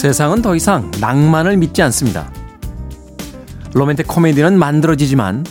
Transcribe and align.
세상은 0.00 0.40
더 0.40 0.56
이상 0.56 0.90
낭만을 0.98 1.58
믿지 1.58 1.82
않습니다. 1.82 2.32
로맨틱 3.74 4.06
코미디는 4.06 4.58
만들어지지만 4.58 5.44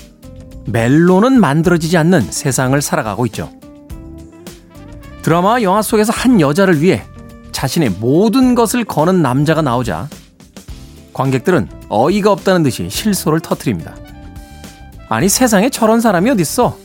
멜로는 0.65 1.39
만들어지지 1.39 1.95
않는 1.97 2.31
세상을 2.31 2.81
살아가고 2.81 3.27
있죠. 3.27 3.51
드라마와 5.21 5.61
영화 5.61 5.83
속에서 5.83 6.11
한 6.11 6.41
여자를 6.41 6.81
위해 6.81 7.03
자신의 7.51 7.91
모든 7.99 8.55
것을 8.55 8.85
거는 8.85 9.21
남자가 9.21 9.61
나오자 9.61 10.09
관객들은 11.13 11.69
어이가 11.89 12.31
없다는 12.31 12.63
듯이 12.63 12.89
실소를 12.89 13.41
터트립니다. 13.41 13.95
아니 15.09 15.29
세상에 15.29 15.69
저런 15.69 16.01
사람이 16.01 16.27
어딨어? 16.31 16.75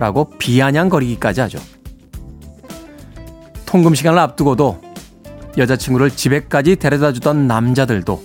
라고 0.00 0.28
비아냥거리기까지 0.38 1.40
하죠. 1.42 1.60
통금 3.64 3.94
시간을 3.94 4.18
앞두고도 4.18 4.89
여자친구를 5.56 6.10
집에까지 6.10 6.76
데려다 6.76 7.12
주던 7.12 7.46
남자들도 7.46 8.22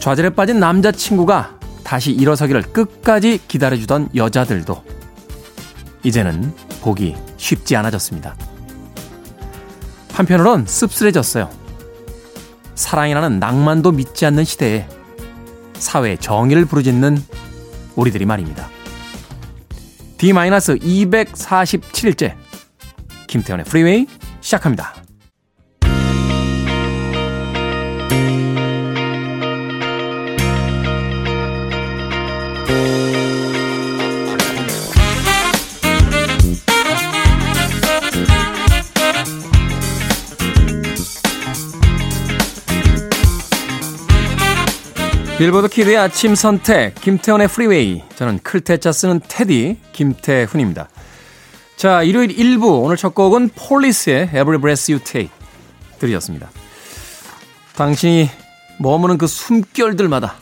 좌절에 0.00 0.30
빠진 0.30 0.58
남자친구가 0.60 1.58
다시 1.82 2.12
일어서기를 2.12 2.62
끝까지 2.62 3.40
기다려주던 3.46 4.08
여자들도 4.14 4.82
이제는 6.02 6.54
보기 6.82 7.14
쉽지 7.36 7.76
않아졌습니다. 7.76 8.34
한편으론 10.12 10.66
씁쓸해졌어요. 10.66 11.50
사랑이라는 12.74 13.38
낭만도 13.38 13.92
믿지 13.92 14.26
않는 14.26 14.44
시대에 14.44 14.86
사회 15.74 16.16
정의를 16.16 16.64
부르짖는 16.66 17.22
우리들이 17.96 18.26
말입니다. 18.26 18.68
D-247일째 20.18 22.34
김태현의 23.26 23.64
프리웨이 23.66 24.06
시작합니다. 24.40 25.03
Billboard 45.44 45.68
kid의 45.68 45.98
아침 45.98 46.34
선택 46.34 46.94
김태훈의 46.94 47.48
Freeway 47.48 48.02
저는 48.16 48.38
클 48.38 48.62
태 48.62 48.80
자 48.80 48.92
쓰는 48.92 49.20
테디 49.28 49.76
김태훈입니다. 49.92 50.88
자 51.76 52.02
일요일 52.02 52.34
1부 52.34 52.82
오늘 52.82 52.96
첫 52.96 53.14
곡은 53.14 53.50
폴리스의 53.50 54.28
Every 54.28 54.58
Breath 54.58 54.90
You 54.90 55.04
Take 55.04 55.28
들이었습니다. 55.98 56.50
당신이 57.76 58.30
머무는 58.78 59.18
그 59.18 59.26
숨결들마다 59.26 60.36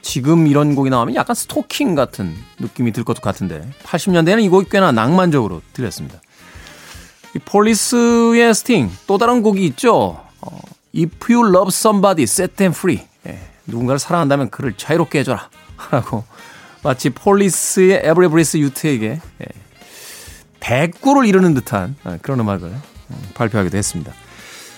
지금 0.00 0.46
이런 0.46 0.74
곡이 0.74 0.88
나오면 0.88 1.14
약간 1.14 1.36
스토킹 1.36 1.94
같은 1.94 2.34
느낌이 2.58 2.92
들 2.92 3.04
것도 3.04 3.20
같은데 3.20 3.70
80년대에는 3.82 4.42
이 4.42 4.48
곡이 4.48 4.70
꽤나 4.70 4.92
낭만적으로 4.92 5.60
들렸습니다. 5.74 6.22
이 7.36 7.38
폴리스의 7.38 8.54
스팅 8.54 8.90
또 9.06 9.18
다른 9.18 9.42
곡이 9.42 9.62
있죠. 9.66 10.24
어, 10.40 10.58
If 10.96 11.30
you 11.30 11.46
love 11.46 11.68
somebody, 11.68 12.22
set 12.22 12.54
them 12.56 12.72
free. 12.74 13.09
예, 13.70 13.70
누군가를 13.70 13.98
사랑한다면 13.98 14.50
그를 14.50 14.72
자유롭게 14.76 15.20
해줘라. 15.20 15.48
라고 15.90 16.24
마치 16.82 17.10
폴리스의 17.10 18.02
Take에게 18.04 19.20
예, 19.40 19.46
대꾸를 20.60 21.26
이루는 21.26 21.54
듯한 21.54 21.96
어, 22.04 22.18
그런 22.22 22.40
음악을 22.40 22.68
음, 22.68 23.16
발표하기도 23.34 23.76
했습니다. 23.76 24.12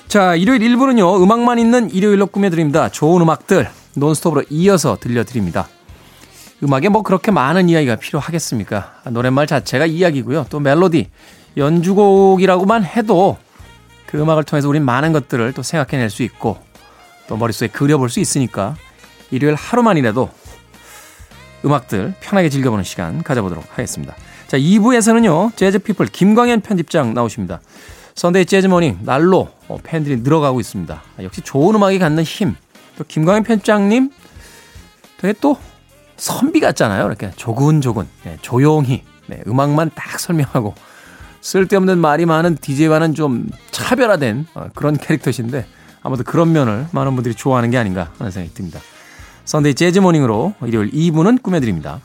자, 0.08 0.34
일요일 0.34 0.60
1부는요, 0.60 1.22
음악만 1.22 1.58
있는 1.58 1.90
일요일로 1.90 2.26
꾸며드립니다. 2.26 2.88
좋은 2.88 3.22
음악들 3.22 3.68
논스톱으로 3.94 4.44
이어서 4.50 4.96
들려드립니다. 5.00 5.68
음악에 6.62 6.88
뭐 6.88 7.02
그렇게 7.02 7.30
많은 7.30 7.68
이야기가 7.68 7.96
필요하겠습니까? 7.96 9.00
노랫말 9.10 9.46
자체가 9.46 9.86
이야기고요. 9.86 10.46
또 10.48 10.60
멜로디, 10.60 11.08
연주곡이라고만 11.56 12.84
해도 12.84 13.38
그 14.06 14.20
음악을 14.20 14.44
통해서 14.44 14.68
우린 14.68 14.84
많은 14.84 15.12
것들을 15.12 15.52
또 15.54 15.62
생각해낼 15.62 16.10
수 16.10 16.22
있고 16.22 16.58
또 17.26 17.36
머릿속에 17.36 17.68
그려볼 17.68 18.08
수 18.08 18.20
있으니까 18.20 18.76
일요일 19.30 19.54
하루만이라도 19.54 20.30
음악들 21.64 22.14
편하게 22.20 22.48
즐겨보는 22.48 22.84
시간 22.84 23.22
가져보도록 23.22 23.64
하겠습니다. 23.70 24.14
자, 24.48 24.58
2부에서는요, 24.58 25.56
재즈피플 25.56 26.06
김광현 26.06 26.60
편집장 26.60 27.14
나오십니다. 27.14 27.60
선데이 28.14 28.44
재즈모닝, 28.44 28.98
날로 29.02 29.48
어, 29.68 29.78
팬들이 29.82 30.16
늘어가고 30.16 30.60
있습니다. 30.60 31.02
역시 31.22 31.40
좋은 31.40 31.74
음악이 31.74 31.98
갖는 31.98 32.22
힘. 32.24 32.56
또 32.98 33.04
김광현 33.04 33.44
편집장님 33.44 34.10
되게 35.16 35.34
또 35.40 35.56
선비 36.16 36.60
같잖아요. 36.60 37.06
이렇게 37.06 37.30
조근조근, 37.36 38.06
네, 38.24 38.36
조용히, 38.42 39.02
네, 39.26 39.42
음악만 39.46 39.92
딱 39.94 40.20
설명하고 40.20 40.74
쓸데없는 41.40 41.98
말이 41.98 42.26
많은 42.26 42.56
DJ와는 42.56 43.14
좀 43.14 43.48
차별화된 43.70 44.46
어, 44.54 44.68
그런 44.74 44.96
캐릭터신데 44.96 45.66
아무튼 46.02 46.24
그런 46.24 46.52
면을 46.52 46.86
많은 46.92 47.14
분들이 47.14 47.34
좋아하는 47.34 47.70
게 47.70 47.78
아닌가 47.78 48.10
하는 48.18 48.30
생각이 48.30 48.54
듭니다. 48.54 48.80
Sunday 49.44 49.74
Jazz 49.74 49.98
Morning으로 49.98 50.54
일요일 50.64 50.90
2부는 50.90 51.42
꾸며드립니다. 51.42 52.00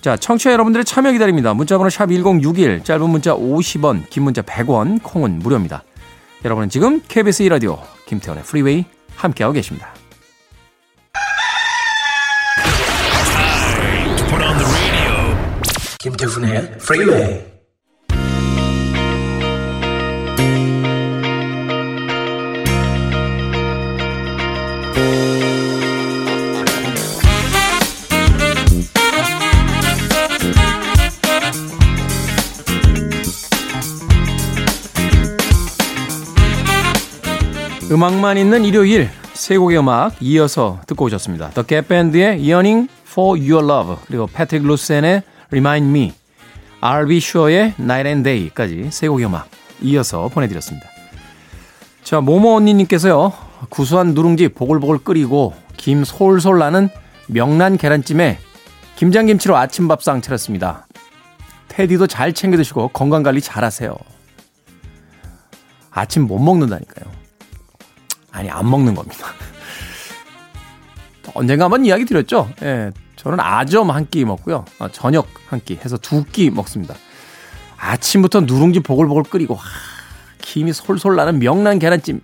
자, 0.00 0.16
청취자 0.16 0.52
여러분들의 0.52 0.84
참여 0.84 1.12
기다립니다. 1.12 1.54
문자번호 1.54 1.88
sharp 1.88 2.06
1061, 2.10 2.82
짧은 2.82 3.08
문자 3.08 3.34
50원, 3.34 4.08
긴 4.10 4.24
문자 4.24 4.42
100원, 4.42 5.02
콩은 5.02 5.38
무료입니다. 5.38 5.84
여러분은 6.44 6.70
지금 6.70 7.00
KBS 7.06 7.44
2라디오 7.44 7.78
김태훈의 8.06 8.44
Freeway 8.44 8.84
함께하고 9.14 9.52
계십니다. 9.52 9.94
김태훈의 16.00 16.78
Freeway 16.78 17.51
음악만 37.92 38.38
있는 38.38 38.64
일요일 38.64 39.10
세 39.34 39.58
곡의 39.58 39.78
음악 39.78 40.14
이어서 40.22 40.80
듣고 40.86 41.04
오셨습니다. 41.04 41.50
The 41.50 41.66
Gap 41.66 41.88
Band의 41.88 42.38
Yearning 42.38 42.88
for 43.06 43.38
Your 43.38 43.62
Love 43.70 43.96
그리고 44.06 44.26
패트리스 44.26 44.66
루셴의 44.66 45.22
Remind 45.50 45.90
Me 45.90 46.14
R.B. 46.80 47.20
슈어의 47.20 47.74
Night 47.78 48.08
and 48.08 48.22
Day까지 48.22 48.88
세 48.90 49.08
곡의 49.08 49.26
음악 49.26 49.46
이어서 49.82 50.28
보내드렸습니다. 50.28 50.88
자 52.02 52.22
모모 52.22 52.56
언니님께서요 52.56 53.34
구수한 53.68 54.14
누룽지 54.14 54.48
보글보글 54.48 55.04
끓이고 55.04 55.52
김 55.76 56.02
솔솔 56.04 56.58
나는 56.60 56.88
명란 57.26 57.76
계란찜에 57.76 58.38
김장김치로 58.96 59.54
아침밥상 59.54 60.22
차렸습니다. 60.22 60.86
테디도 61.68 62.06
잘 62.06 62.32
챙겨 62.32 62.56
드시고 62.56 62.88
건강관리 62.88 63.42
잘하세요. 63.42 63.94
아침 65.90 66.22
못 66.22 66.38
먹는다니까요. 66.38 67.21
아니, 68.32 68.50
안 68.50 68.68
먹는 68.68 68.94
겁니다. 68.94 69.26
언젠가 71.34 71.64
한번 71.64 71.84
이야기 71.84 72.04
드렸죠? 72.04 72.50
예. 72.62 72.90
저는 73.16 73.38
아점 73.40 73.90
한 73.90 74.06
끼 74.06 74.24
먹고요. 74.24 74.64
어, 74.78 74.88
저녁 74.90 75.28
한 75.48 75.60
끼 75.60 75.76
해서 75.76 75.96
두 75.96 76.24
끼 76.24 76.50
먹습니다. 76.50 76.94
아침부터 77.76 78.40
누룽지 78.42 78.80
보글보글 78.80 79.24
끓이고, 79.24 79.54
하, 79.54 79.68
김이 80.40 80.72
솔솔 80.72 81.16
나는 81.16 81.38
명란 81.38 81.78
계란찜. 81.78 82.20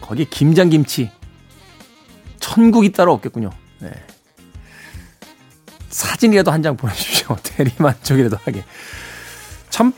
거기에 0.00 0.26
김장김치. 0.30 1.10
천국이 2.40 2.92
따로 2.92 3.12
없겠군요. 3.12 3.50
네. 3.80 3.90
사진이라도 5.88 6.50
한 6.52 6.62
장 6.62 6.76
보내주십시오. 6.76 7.36
대리만족이라도 7.42 8.36
하게. 8.44 8.64
참 9.70 9.92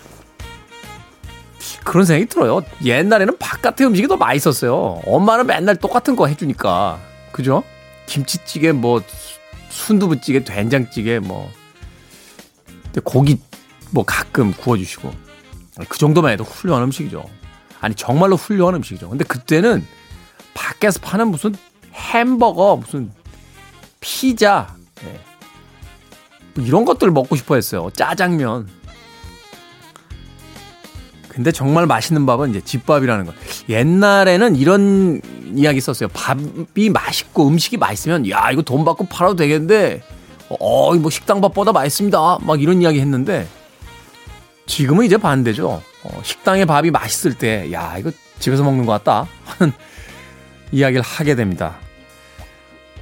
그런 1.88 2.05
생각이 2.05 2.29
들어요. 2.29 2.61
옛날에는 2.85 3.38
바깥의 3.38 3.87
음식이 3.87 4.08
더 4.08 4.19
맛있었어요. 4.19 5.00
엄마는 5.06 5.46
맨날 5.46 5.75
똑같은 5.75 6.17
거 6.17 6.26
해주니까. 6.26 7.00
그죠? 7.32 7.64
김치찌개, 8.05 8.73
뭐, 8.73 9.02
순두부찌개, 9.70 10.44
된장찌개, 10.44 11.19
뭐. 11.19 11.50
고기 13.05 13.40
뭐 13.90 14.05
가끔 14.05 14.52
구워주시고. 14.52 15.11
그 15.88 15.99
정도만 15.99 16.32
해도 16.32 16.44
훌륭한 16.44 16.82
음식이죠. 16.85 17.25
아니, 17.81 17.94
정말로 17.94 18.37
훌륭한 18.37 18.75
음식이죠. 18.75 19.08
근데 19.08 19.25
그때는 19.25 19.82
밖에서 20.52 21.00
파는 21.00 21.29
무슨 21.29 21.55
햄버거, 21.94 22.76
무슨 22.76 23.11
피자, 24.00 24.76
네. 24.96 25.19
이런 26.56 26.85
것들 26.85 27.11
먹고 27.12 27.35
싶어 27.35 27.55
했어요. 27.55 27.88
짜장면. 27.94 28.69
근데 31.38 31.52
정말 31.52 31.87
맛있는 31.87 32.26
밥은 32.26 32.50
이제 32.50 32.61
집밥이라는 32.61 33.25
거. 33.25 33.32
옛날에는 33.69 34.56
이런 34.56 35.20
이야기 35.55 35.81
썼어요. 35.81 36.08
밥이 36.08 36.90
맛있고 36.93 37.46
음식이 37.46 37.76
맛있으면 37.76 38.29
야 38.29 38.50
이거 38.50 38.62
돈 38.62 38.85
받고 38.85 39.06
팔아도 39.06 39.37
되겠는데 39.37 40.02
어, 40.49 40.94
뭐 40.96 41.11
식당 41.12 41.40
밥보다 41.40 41.70
맛있습니다. 41.70 42.38
막 42.40 42.61
이런 42.61 42.82
이야기 42.82 42.99
했는데 42.99 43.46
지금은 44.67 45.06
이제 45.06 45.17
반대죠. 45.17 45.81
어, 46.02 46.20
식당의 46.25 46.67
밥이 46.67 46.90
맛있을 46.90 47.35
때, 47.35 47.73
야, 47.73 47.96
이거 47.99 48.11
집에서 48.40 48.64
먹는 48.64 48.85
것 48.85 48.93
같다. 48.93 49.29
하는 49.44 49.73
이야기를 50.73 51.02
하게 51.02 51.37
됩니다. 51.37 51.76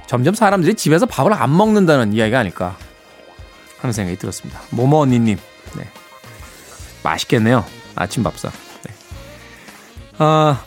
점점 0.05 0.35
사람들이 0.35 0.75
집에서 0.75 1.07
밥을 1.07 1.33
안 1.33 1.57
먹는다는 1.57 2.13
이야기가 2.13 2.39
아닐까 2.39 2.77
하는 3.79 3.93
생각이 3.93 4.17
들었습니다. 4.19 4.61
모모 4.69 4.99
언니님, 4.99 5.37
네. 5.75 5.87
맛있겠네요. 7.03 7.65
아침 7.97 8.23
밥상. 8.23 8.51
네. 8.83 8.93
아, 10.19 10.63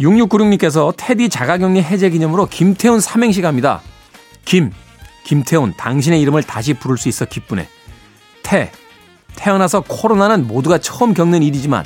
6696님께서 0.00 0.94
테디 0.96 1.28
자가격리 1.28 1.82
해제 1.82 2.10
기념으로 2.10 2.46
김태훈 2.46 3.00
삼행시 3.00 3.42
갑니다. 3.42 3.80
김, 4.44 4.72
김태훈, 5.24 5.74
당신의 5.76 6.20
이름을 6.20 6.42
다시 6.42 6.74
부를 6.74 6.98
수 6.98 7.08
있어 7.08 7.24
기쁘네. 7.24 7.68
태, 8.42 8.72
태어나서 9.36 9.80
코로나는 9.80 10.46
모두가 10.46 10.78
처음 10.78 11.14
겪는 11.14 11.42
일이지만 11.42 11.84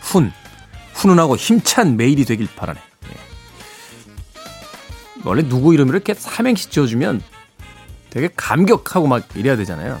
훈, 0.00 0.32
훈훈하고 0.94 1.36
힘찬 1.36 1.96
매일이 1.96 2.24
되길 2.24 2.48
바라네. 2.54 2.80
예. 2.80 3.16
원래 5.24 5.42
누구 5.48 5.72
이름을 5.74 5.94
이렇게 5.94 6.14
삼행시 6.14 6.70
지어주면 6.70 7.22
되게 8.10 8.28
감격하고 8.36 9.06
막 9.06 9.26
이래야 9.34 9.56
되잖아요. 9.56 9.98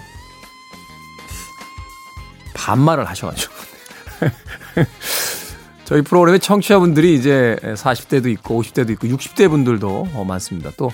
반말을 2.54 3.08
하셔가지고. 3.08 3.51
저희 5.84 6.02
프로그램의 6.02 6.40
청취자분들이 6.40 7.14
이제 7.14 7.56
40대도 7.62 8.26
있고 8.32 8.62
50대도 8.62 8.90
있고 8.90 9.08
60대 9.08 9.48
분들도 9.48 10.08
어, 10.14 10.24
많습니다. 10.24 10.70
또 10.76 10.90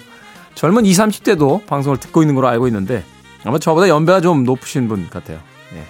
젊은 0.54 0.84
20, 0.84 1.04
30대도 1.04 1.66
방송을 1.66 1.98
듣고 1.98 2.22
있는 2.22 2.34
걸로 2.34 2.48
알고 2.48 2.66
있는데 2.68 3.04
아마 3.44 3.58
저보다 3.58 3.88
연배가 3.88 4.20
좀 4.20 4.44
높으신 4.44 4.88
분 4.88 5.08
같아요. 5.08 5.38
예. 5.74 5.84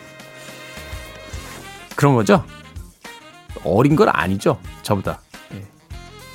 그런 1.96 2.14
거죠? 2.14 2.44
어린 3.64 3.96
건 3.96 4.08
아니죠? 4.10 4.60
저보다. 4.82 5.20
예. 5.54 5.64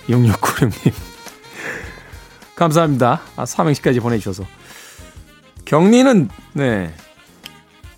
6696님. 0.07 0.93
감사합니다. 2.55 3.21
아, 3.35 3.45
삼행시까지 3.45 3.99
보내주셔서. 3.99 4.45
격리는, 5.65 6.29
네. 6.53 6.93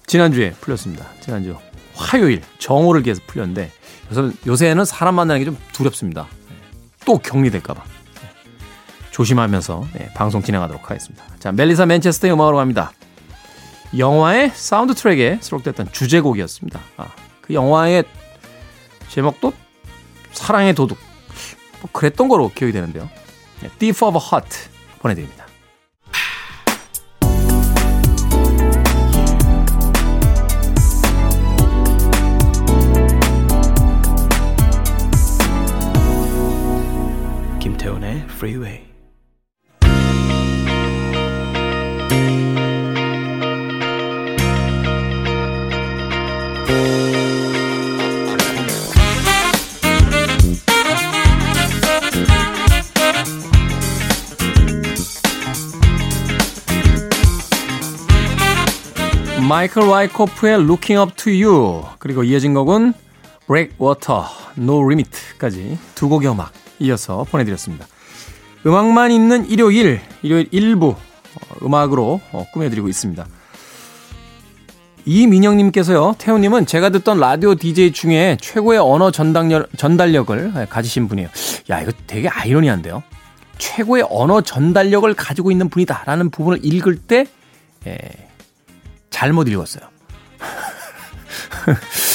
지난주에 0.06 0.52
풀렸습니다. 0.62 1.06
지난주 1.22 1.56
화요일 1.96 2.42
정오를 2.60 3.02
계서 3.04 3.22
풀렸는데 3.26 3.72
요새, 4.12 4.36
요새는 4.46 4.86
사람 4.86 5.16
만나는 5.16 5.42
게 5.42 5.46
좀 5.46 5.58
두렵습니다. 5.74 6.28
예. 6.52 6.56
또 7.06 7.18
격리될까봐. 7.18 7.82
예. 7.84 9.10
조심하면서 9.12 9.88
네, 9.94 10.10
방송 10.14 10.42
진행하도록 10.44 10.90
하겠습니다. 10.90 11.24
자, 11.40 11.52
멜리사 11.52 11.86
맨체스터의 11.86 12.34
음악으로 12.34 12.58
갑니다. 12.58 12.92
영화의 13.98 14.52
사운드 14.54 14.94
트랙에 14.94 15.40
수록됐던 15.42 15.92
주제곡이었습니다. 15.92 16.80
아, 16.98 17.08
그 17.42 17.54
영화의 17.54 18.04
제목도 19.10 19.54
사랑의 20.34 20.74
도둑. 20.76 20.98
뭐 21.82 21.90
그랬던 21.94 22.28
거로 22.28 22.50
기억이 22.50 22.74
되는데요. 22.74 23.10
네, 23.62 23.70
Thief 23.80 24.04
of 24.06 24.18
a 24.18 24.22
Heart 24.22 24.58
보내드립니다. 25.00 25.45
Freeway. 38.36 38.82
마이클 59.48 59.84
와이코프의 59.84 60.56
Looking 60.56 61.00
Up 61.00 61.16
To 61.16 61.32
You 61.32 61.84
그리고 62.00 62.24
이어진 62.24 62.54
곡은 62.54 62.94
Breakwater, 63.48 64.24
No 64.58 64.84
Limit까지 64.84 65.78
두 65.96 66.10
곡의 66.10 66.32
음악 66.32 66.52
이어서 66.80 67.24
보내드렸습니다. 67.24 67.88
음악만 68.66 69.12
있는 69.12 69.48
일요일, 69.48 70.02
일요일 70.22 70.48
일부 70.52 70.90
어, 70.90 71.66
음악으로 71.66 72.22
어, 72.32 72.46
꾸며드리고 72.52 72.88
있습니다. 72.88 73.26
이민영님께서요, 75.06 76.16
태우님은 76.18 76.66
제가 76.66 76.90
듣던 76.90 77.20
라디오 77.20 77.54
DJ 77.54 77.92
중에 77.92 78.38
최고의 78.42 78.80
언어 78.80 79.12
전달력, 79.12 79.70
전달력을 79.78 80.68
가지신 80.68 81.08
분이에요. 81.08 81.30
야, 81.70 81.82
이거 81.82 81.92
되게 82.08 82.28
아이러니한데요. 82.28 83.04
최고의 83.60 84.08
언어 84.10 84.42
전달력을 84.42 85.14
가지고 85.14 85.52
있는 85.52 85.70
분이다라는 85.70 86.32
부분을 86.32 86.60
읽을 86.64 86.98
때, 86.98 87.28
예, 87.86 88.00
잘못 89.12 89.48
읽었어요. 89.48 89.86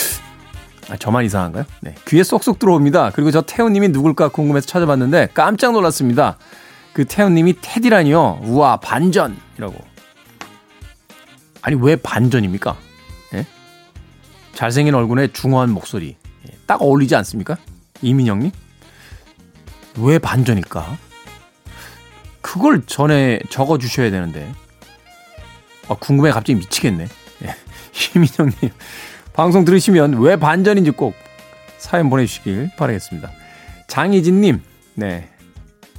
아, 0.90 0.96
저만 0.96 1.24
이상한가요? 1.24 1.64
네. 1.82 1.94
귀에 2.08 2.24
쏙쏙 2.24 2.58
들어옵니다. 2.58 3.10
그리고 3.14 3.30
저 3.30 3.42
태훈님이 3.42 3.88
누굴까 3.88 4.28
궁금해서 4.28 4.66
찾아봤는데 4.66 5.28
깜짝 5.32 5.72
놀랐습니다. 5.72 6.36
그 6.92 7.04
태훈님이 7.04 7.54
테디라니요. 7.60 8.40
우와, 8.42 8.78
반전 8.78 9.36
이라고. 9.56 9.76
아니, 11.62 11.76
왜 11.80 11.94
반전입니까? 11.94 12.76
예? 13.34 13.46
잘생긴 14.52 14.96
얼굴에 14.96 15.28
중후한 15.28 15.70
목소리. 15.70 16.16
예, 16.48 16.56
딱 16.66 16.82
어울리지 16.82 17.14
않습니까? 17.14 17.56
이민영님? 18.02 18.50
왜 19.98 20.18
반전일까? 20.18 20.98
그걸 22.40 22.82
전에 22.84 23.38
적어 23.48 23.78
주셔야 23.78 24.10
되는데. 24.10 24.52
아, 25.88 25.94
궁금해 25.94 26.32
갑자기 26.32 26.56
미치겠네. 26.56 27.06
예. 27.44 27.56
희민형님, 27.92 28.70
방송 29.40 29.64
들으시면 29.64 30.20
왜 30.20 30.36
반전인지 30.36 30.90
꼭 30.90 31.14
사연 31.78 32.10
보내주시길 32.10 32.72
바라겠습니다. 32.76 33.30
장희진님, 33.86 34.60
네. 34.96 35.30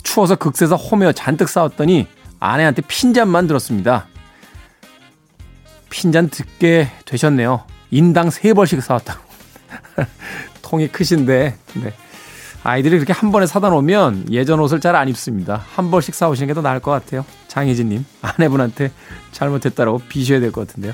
추워서 0.03 0.35
극세서 0.35 0.75
홈웨어 0.75 1.11
잔뜩 1.11 1.49
싸웠더니 1.49 2.07
아내한테 2.39 2.83
핀잔만 2.83 3.47
들었습니다. 3.47 4.05
핀잔 5.89 6.29
듣게 6.29 6.91
되셨네요. 7.05 7.63
인당 7.89 8.29
3벌씩 8.29 8.79
사왔다고. 8.79 9.19
통이 10.61 10.89
크신데, 10.89 11.55
네. 11.83 11.93
아이들이 12.63 12.97
그렇게 12.97 13.11
한 13.11 13.31
번에 13.31 13.47
사다 13.47 13.69
놓으면 13.69 14.31
예전 14.31 14.59
옷을 14.59 14.79
잘 14.79 14.95
안 14.95 15.09
입습니다. 15.09 15.65
한 15.73 15.89
벌씩 15.89 16.13
사오시는 16.13 16.45
게 16.47 16.53
더 16.53 16.61
나을 16.61 16.79
것 16.79 16.91
같아요. 16.91 17.25
장혜진님, 17.47 18.05
아내분한테 18.21 18.91
잘못했다라고 19.31 19.97
비셔야 20.09 20.39
될 20.39 20.51
것 20.51 20.67
같은데요. 20.67 20.93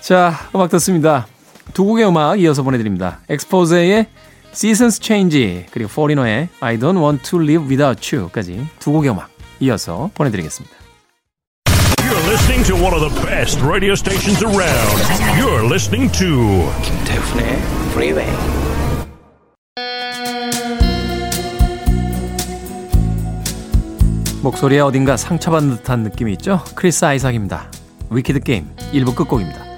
자, 0.00 0.32
음악 0.54 0.70
듣습니다. 0.70 1.26
두 1.74 1.84
곡의 1.84 2.06
음악 2.08 2.40
이어서 2.40 2.62
보내드립니다. 2.62 3.20
엑스포즈의 3.28 4.06
Seasons 4.52 5.00
Change 5.00 5.66
그리고 5.70 5.90
포리노의 5.90 6.48
I 6.60 6.78
Don't 6.78 7.00
Want 7.00 7.22
to 7.30 7.40
Live 7.40 7.68
Without 7.68 8.16
You까지 8.16 8.66
두 8.78 8.92
곡의 8.92 9.10
음악 9.10 9.30
이어서 9.60 10.10
보내드리겠습니다. 10.14 10.74
You're 11.98 12.26
listening 12.26 12.66
to 12.66 12.74
one 12.76 12.94
of 12.94 13.00
the 13.00 13.26
best 13.26 13.62
radio 13.62 13.92
stations 13.92 14.42
around. 14.42 14.98
You're 15.38 15.64
listening 15.64 16.10
to 16.18 16.28
김태훈의 16.82 17.58
Freeway. 17.92 18.30
목소리에 24.42 24.80
어딘가 24.80 25.18
상처받는 25.18 25.76
듯한 25.76 26.02
느낌이 26.02 26.32
있죠? 26.32 26.64
크리스 26.74 27.04
아이삭입니다. 27.04 27.70
Wicked 28.10 28.40
Game 28.40 28.66
1부 28.92 29.14
끝곡입니다. 29.14 29.69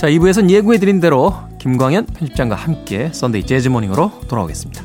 자, 0.00 0.08
2부에선 0.08 0.48
예고해드린 0.48 0.98
대로 0.98 1.34
김광현 1.58 2.06
편집장과 2.06 2.54
함께 2.54 3.10
Sunday 3.12 3.44
Jazz 3.44 3.68
Morning으로 3.68 4.10
돌아오겠습니다. 4.28 4.82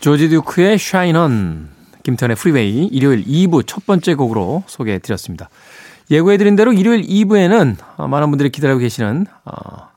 조지 0.00 0.28
듀크의 0.28 0.76
On, 1.16 1.68
김태현의 2.02 2.34
프리웨이 2.34 2.86
일요일 2.86 3.24
2부 3.24 3.64
첫 3.64 3.86
번째 3.86 4.14
곡으로 4.14 4.64
소개해 4.66 4.98
드렸습니다. 4.98 5.48
예고해 6.10 6.36
드린 6.38 6.56
대로 6.56 6.72
일요일 6.72 7.02
2부에는 7.02 7.76
많은 8.08 8.30
분들이 8.30 8.50
기다리고 8.50 8.80
계시는 8.80 9.26
어, 9.44 9.88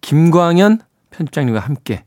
김광현 0.00 0.80
편집장님과 1.10 1.60
함께 1.60 2.04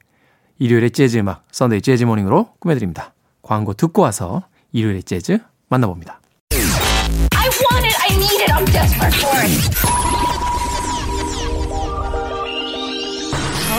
일요일의 0.59 0.91
재즈 0.91 1.17
음악, 1.17 1.43
Sunday 1.51 1.81
Jazz 1.81 2.03
Morning으로 2.05 2.53
꾸며드립니다. 2.59 3.13
광고 3.41 3.73
듣고 3.73 4.01
와서 4.01 4.43
일요일의 4.71 5.03
재즈 5.03 5.39
만나봅니다. 5.67 6.21
I 6.51 7.49
want 7.71 7.85
it, 7.85 7.95
I 7.99 8.15
need 8.15 8.41
it, 8.41 8.51
I'm 8.51 8.65
desperate 8.65 9.15
for 9.15 9.35
it. 9.41 9.89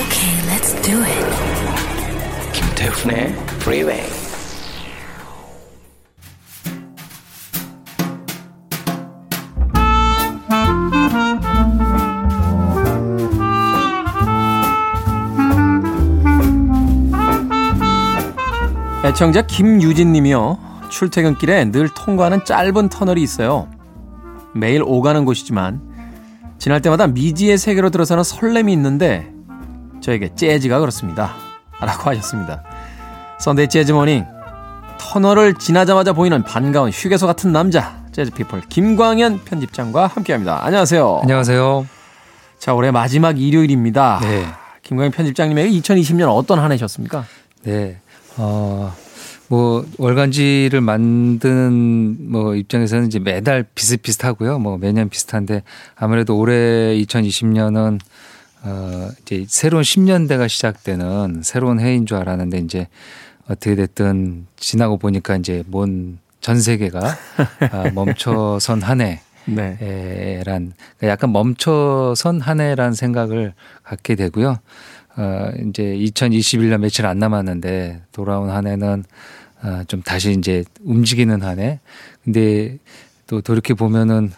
Okay, 0.01 0.35
let's 0.47 0.75
do 0.83 1.03
it. 1.03 2.53
김태훈의 2.53 3.33
Freeway. 3.61 4.20
애청자 19.11 19.43
김유진 19.43 20.13
님이요. 20.13 20.57
출퇴근길에 20.89 21.73
늘 21.73 21.89
통과하는 21.89 22.45
짧은 22.45 22.91
터널이 22.91 23.21
있어요. 23.21 23.69
매일 24.55 24.85
오가는 24.85 25.25
곳이지만 25.25 25.81
지날 26.59 26.81
때마다 26.81 27.09
미지의 27.09 27.59
세계로 27.59 27.91
들어서는 27.91 28.23
설렘이 28.23 28.73
있는데 28.73 29.29
저에게 30.01 30.33
재즈가 30.37 30.79
그렇습니다. 30.79 31.35
라고 31.81 32.09
하셨습니다. 32.11 32.63
Sunday 33.41 33.69
Jazz 33.69 33.91
Morning 33.91 34.25
터널을 35.01 35.55
지나자마자 35.55 36.13
보이는 36.13 36.45
반가운 36.45 36.91
휴게소 36.91 37.27
같은 37.27 37.51
남자 37.51 38.05
재즈피플 38.13 38.69
김광현 38.69 39.45
편집장과 39.45 40.07
함께합니다. 40.07 40.65
안녕하세요. 40.65 41.19
안녕하세요. 41.23 41.87
자 42.61 42.75
올해 42.75 42.93
마지막 42.93 43.41
일요일입니다. 43.41 44.21
네. 44.23 44.47
김광현 44.85 45.11
편집장님에게 45.11 45.69
2020년 45.81 46.29
어떤 46.33 46.61
한 46.61 46.71
해셨습니까? 46.71 47.25
네. 47.65 47.99
어, 48.37 48.95
뭐 49.49 49.85
월간지를 49.99 50.81
만드는 50.81 52.31
뭐 52.31 52.55
입장에서는 52.55 53.07
이제 53.07 53.19
매달 53.19 53.65
비슷비슷하고요. 53.75 54.59
뭐 54.59 54.79
매년 54.79 55.09
비슷한데 55.09 55.63
아무래도 55.97 56.39
올해 56.39 56.55
2020년은 56.99 57.99
어 58.63 59.09
이제 59.23 59.45
새로운 59.49 59.83
10년대가 59.83 60.49
시작되는 60.49 61.41
새로운 61.43 61.81
해인 61.81 62.07
줄 62.07 62.19
알았는데 62.19 62.59
이제 62.59 62.89
어떻게 63.49 63.75
됐든 63.75 64.47
지나고 64.57 64.99
보니까 64.99 65.37
이제 65.37 65.65
뭔 65.67 66.19
전 66.41 66.59
세계가 66.61 67.17
아, 67.71 67.91
멈춰선 67.95 68.83
한 68.83 69.01
해. 69.01 69.21
네. 69.47 70.43
란 70.45 70.73
그러니까 70.99 71.09
약간 71.09 71.33
멈춰선 71.33 72.41
한 72.41 72.61
해란 72.61 72.95
생각을 72.95 73.55
갖게 73.83 74.15
되고요. 74.15 74.59
어, 75.21 75.53
이제 75.69 75.83
2021년 75.83 76.79
며칠 76.79 77.05
안 77.05 77.19
남았는데 77.19 78.05
돌아온 78.11 78.49
한 78.49 78.67
해는 78.67 79.05
어, 79.63 79.83
좀 79.87 80.01
다시 80.01 80.33
이제 80.33 80.65
움직이는 80.83 81.43
한 81.43 81.59
해. 81.59 81.79
근데 82.25 82.79
또 83.27 83.43
돌이켜 83.43 83.75
보면은 83.75 84.33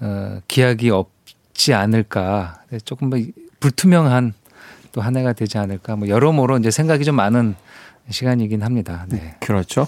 어, 0.00 0.40
기약이 0.48 0.88
없지 0.88 1.74
않을까. 1.74 2.62
조금 2.86 3.10
뭐 3.10 3.18
불투명한 3.60 4.32
또 4.92 5.02
한 5.02 5.14
해가 5.14 5.34
되지 5.34 5.58
않을까. 5.58 5.96
뭐 5.96 6.08
여러모로 6.08 6.56
이제 6.56 6.70
생각이 6.70 7.04
좀 7.04 7.16
많은 7.16 7.54
시간이긴 8.08 8.62
합니다. 8.62 9.04
네. 9.10 9.34
그렇죠. 9.40 9.86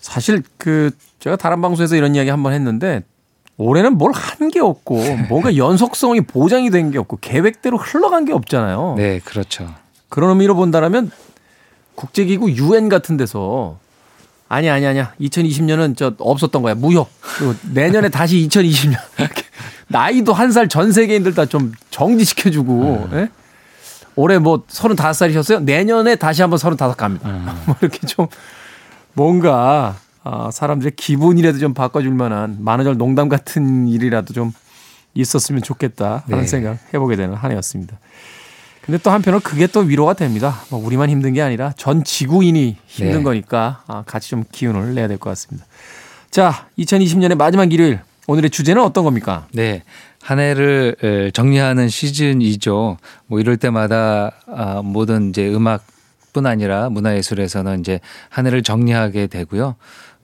사실 0.00 0.42
그 0.58 0.90
제가 1.20 1.36
다른 1.36 1.62
방송에서 1.62 1.96
이런 1.96 2.14
이야기 2.14 2.28
한번 2.28 2.52
했는데 2.52 3.02
올해는 3.64 3.98
뭘 3.98 4.12
한 4.12 4.50
게 4.50 4.60
없고 4.60 4.96
뭔가 5.28 5.56
연속성이 5.56 6.22
보장이 6.22 6.70
된 6.70 6.90
게 6.90 6.98
없고 6.98 7.18
계획대로 7.20 7.76
흘러간 7.78 8.24
게 8.24 8.32
없잖아요. 8.32 8.94
네, 8.96 9.20
그렇죠. 9.24 9.72
그런 10.08 10.30
의미로 10.30 10.54
본다면 10.56 11.10
국제기구 11.94 12.50
유엔 12.52 12.88
같은 12.88 13.16
데서 13.16 13.78
아니 14.48 14.68
아니 14.68 14.86
아니야. 14.86 15.12
2020년은 15.20 15.96
저 15.96 16.14
없었던 16.18 16.62
거야. 16.62 16.74
무효. 16.74 17.06
그리고 17.38 17.54
내년에 17.72 18.08
다시 18.08 18.36
2020년. 18.48 18.96
나이도 19.88 20.32
한 20.32 20.50
살 20.50 20.66
전 20.68 20.90
세계인들 20.92 21.34
다 21.34 21.46
좀 21.46 21.72
정지시켜 21.90 22.50
주고 22.50 23.08
음. 23.12 23.18
예? 23.18 23.28
올해 24.16 24.38
뭐 24.38 24.64
35살이셨어요? 24.66 25.62
내년에 25.62 26.16
다시 26.16 26.42
한번 26.42 26.58
35 26.58 26.94
갑니다. 26.94 27.28
음. 27.28 27.46
뭐 27.66 27.76
이렇게 27.80 28.06
좀 28.06 28.26
뭔가 29.12 29.96
아, 30.22 30.50
사람들의 30.52 30.92
기분이라도 30.96 31.58
좀 31.58 31.74
바꿔줄 31.74 32.12
만한 32.12 32.58
만우절 32.60 32.96
농담 32.98 33.28
같은 33.28 33.88
일이라도 33.88 34.34
좀 34.34 34.52
있었으면 35.14 35.62
좋겠다 35.62 36.24
하는 36.26 36.42
네. 36.42 36.46
생각 36.46 36.78
해보게 36.94 37.16
되는 37.16 37.34
한 37.34 37.50
해였습니다. 37.52 37.98
근데 38.82 38.98
또 38.98 39.10
한편으로 39.10 39.40
그게 39.40 39.66
또 39.66 39.80
위로가 39.80 40.14
됩니다. 40.14 40.60
뭐 40.70 40.84
우리만 40.84 41.10
힘든 41.10 41.32
게 41.32 41.42
아니라 41.42 41.72
전 41.76 42.02
지구인이 42.04 42.76
힘든 42.86 43.18
네. 43.18 43.22
거니까 43.22 43.82
아, 43.86 44.02
같이 44.06 44.30
좀 44.30 44.44
기운을 44.50 44.94
내야 44.94 45.08
될 45.08 45.18
것 45.18 45.30
같습니다. 45.30 45.66
자, 46.30 46.66
2020년의 46.78 47.36
마지막 47.36 47.72
일요일 47.72 48.00
오늘의 48.26 48.50
주제는 48.50 48.82
어떤 48.82 49.04
겁니까? 49.04 49.46
네. 49.52 49.82
한 50.22 50.38
해를 50.38 51.30
정리하는 51.34 51.88
시즌이죠. 51.88 52.98
뭐 53.26 53.40
이럴 53.40 53.56
때마다 53.56 54.32
아, 54.46 54.82
모든 54.84 55.30
이제 55.30 55.48
음악 55.52 55.84
뿐 56.32 56.46
아니라 56.46 56.88
문화예술에서는 56.90 57.80
이제 57.80 57.98
한 58.28 58.46
해를 58.46 58.62
정리하게 58.62 59.26
되고요. 59.26 59.74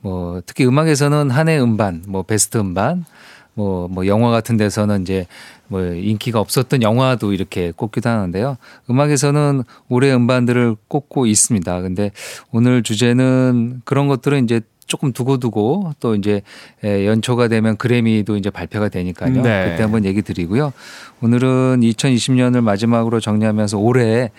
뭐 0.07 0.41
특히 0.47 0.65
음악에서는 0.65 1.31
한 1.33 1.49
해 1.49 1.59
음반, 1.59 2.05
뭐 2.07 2.23
베스트 2.23 2.59
음반, 2.59 3.05
뭐, 3.55 3.89
뭐 3.89 4.07
영화 4.07 4.31
같은 4.31 4.57
데서는 4.57 5.03
이제 5.03 5.27
뭐 5.67 5.81
인기가 5.83 6.39
없었던 6.39 6.81
영화도 6.83 7.33
이렇게 7.33 7.73
꼽기도 7.75 8.09
하는데요. 8.09 8.57
음악에서는 8.89 9.65
올해 9.89 10.15
음반들을 10.15 10.77
꼽고 10.87 11.27
있습니다. 11.27 11.81
근데 11.81 12.13
오늘 12.53 12.85
주제는 12.85 13.83
그런 13.85 14.07
것들은 14.07 14.45
이제 14.45 14.61
조금 14.87 15.13
두고두고 15.13 15.95
또 15.99 16.15
이제 16.15 16.43
연초가 16.85 17.49
되면 17.49 17.77
그래미도 17.77 18.37
이제 18.37 18.51
발표가 18.51 18.89
되니까요. 18.89 19.43
네. 19.43 19.71
그때 19.71 19.83
한번 19.83 20.05
얘기 20.05 20.23
드리고요. 20.23 20.73
오늘은 21.21 21.81
2020년을 21.81 22.61
마지막으로 22.61 23.19
정리하면서 23.19 23.79
올해 23.79 24.31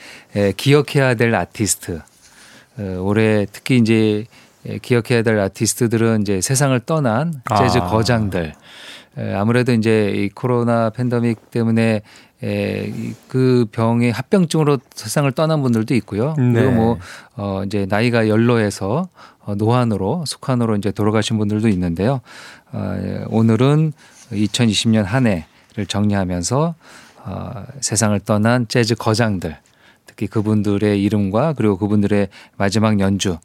기억해야 0.56 1.16
될 1.16 1.36
아티스트 1.36 2.00
올해 3.02 3.46
특히 3.52 3.76
이제 3.80 4.24
기억해야 4.82 5.22
될 5.24 5.40
아티스트들은 5.40 6.22
이제 6.22 6.42
세상을 6.42 6.80
떠난 6.82 7.42
재즈 7.58 7.78
아. 7.80 7.88
거장들 7.88 8.54
아무래도 9.36 9.74
이제 9.74 10.12
이 10.16 10.30
코로나 10.30 10.90
팬데믹 10.92 11.50
때문에 11.50 12.02
에, 12.44 12.92
그 13.28 13.66
병의 13.72 14.12
합병증으로 14.12 14.78
세상을 14.94 15.32
떠난 15.32 15.64
분들도 15.64 15.96
있고요. 15.96 16.36
네. 16.38 16.54
그리고 16.54 16.72
뭐, 16.72 16.98
어, 17.36 17.64
이제 17.66 17.88
나이가 17.90 18.28
연로해서 18.28 19.10
어, 19.40 19.56
노안으로, 19.56 20.24
숙환으로 20.28 20.76
이제 20.76 20.92
돌아가신 20.92 21.38
분들도 21.40 21.68
있는데요. 21.70 22.22
어, 22.72 23.26
오늘은 23.30 23.94
2020년 24.32 25.04
한 25.04 25.26
해를 25.26 25.88
정리하면서 25.88 26.76
어, 27.26 27.64
세상을 27.80 28.20
떠난 28.20 28.68
재즈 28.68 28.96
거장들, 28.96 29.58
특히 30.06 30.28
그분들의 30.28 31.02
이름과 31.04 31.54
그리고 31.54 31.78
그분들의 31.78 32.28
마지막 32.58 33.00
연주, 33.00 33.38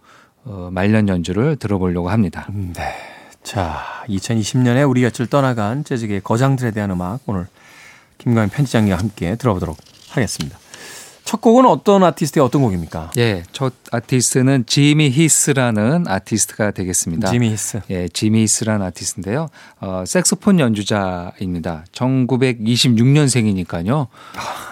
어, 0.44 0.70
말년 0.72 1.08
연주를 1.08 1.56
들어보려고 1.56 2.10
합니다. 2.10 2.46
음, 2.50 2.72
네. 2.74 2.94
자, 3.42 4.04
2020년에 4.08 4.88
우리 4.88 5.02
곁을 5.02 5.26
떠나간 5.26 5.84
재즈계 5.84 6.20
거장들에 6.20 6.70
대한 6.70 6.90
음악 6.90 7.20
오늘 7.26 7.46
김광현 8.18 8.50
편집장님과 8.50 8.98
함께 8.98 9.36
들어보도록 9.36 9.76
하겠습니다. 10.10 10.61
첫 11.24 11.40
곡은 11.40 11.66
어떤 11.66 12.02
아티스트의 12.04 12.44
어떤 12.44 12.62
곡입니까? 12.62 13.10
예, 13.16 13.42
첫 13.52 13.72
아티스트는 13.90 14.64
지미 14.66 15.10
히스라는 15.10 16.06
아티스트가 16.08 16.70
되겠습니다. 16.72 17.30
지미 17.30 17.50
히스. 17.50 17.80
예, 17.90 18.08
지미 18.08 18.42
히스라는 18.42 18.84
아티스트인데요. 18.86 19.48
어, 19.80 20.04
색소폰 20.06 20.60
연주자입니다. 20.60 21.84
1926년생이니까요. 21.92 24.06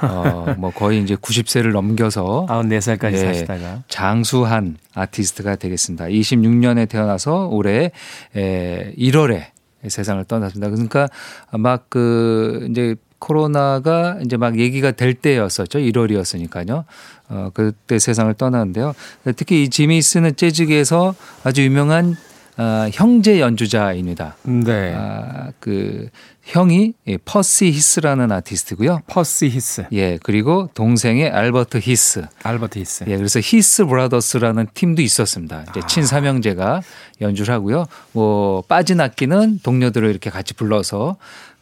어, 0.02 0.54
뭐 0.59 0.71
거의 0.71 1.02
이제 1.02 1.14
90세를 1.16 1.73
넘겨서 1.73 2.47
94살까지 2.49 3.12
예, 3.14 3.19
사시다가 3.19 3.83
장수한 3.88 4.76
아티스트가 4.95 5.57
되겠습니다. 5.57 6.07
26년에 6.07 6.88
태어나서 6.88 7.47
올해 7.47 7.90
에, 8.37 8.92
1월에 8.99 9.47
세상을 9.88 10.23
떠났습니다. 10.25 10.71
그러니까 10.71 11.09
막 11.52 11.87
그 11.88 12.66
이제 12.71 12.95
코로나가 13.20 14.18
이제 14.24 14.36
막 14.36 14.58
얘기가 14.58 14.90
될 14.90 15.14
때였었죠. 15.14 15.78
1월이었으니까요. 15.78 16.84
어, 17.28 17.50
그때 17.54 18.00
세상을 18.00 18.34
떠났는데요. 18.34 18.94
특히 19.36 19.62
이 19.62 19.68
지미 19.68 19.89
히스는 19.89 20.34
재즈계에서 20.34 21.14
아주 21.44 21.62
유명한 21.62 22.16
어, 22.60 22.88
형제 22.92 23.40
연주자입니다. 23.40 24.36
네. 24.42 24.94
아, 24.94 25.50
그 25.60 26.08
형이 26.42 26.94
예, 27.06 27.16
퍼시 27.18 27.66
히스라는 27.66 28.32
아티스트고요. 28.32 29.00
퍼시 29.06 29.48
히스. 29.48 29.86
예, 29.92 30.18
그리고 30.22 30.68
동생이 30.75 31.30
알버트 31.30 31.78
히스. 31.80 32.26
알버트 32.42 32.78
히스. 32.80 33.04
예, 33.06 33.16
그래서 33.16 33.40
히스 33.42 33.86
브라더스라는 33.86 34.66
팀도 34.74 35.00
있었습니다. 35.00 35.64
이제 35.70 35.80
아. 35.82 35.86
친삼형제가 35.86 36.82
연주를 37.20 37.54
하고요. 37.54 37.84
뭐 38.12 38.62
빠진 38.62 39.00
악기는 39.00 39.60
동료들을 39.62 40.10
이렇게 40.10 40.28
같이 40.28 40.52
불러서 40.52 41.16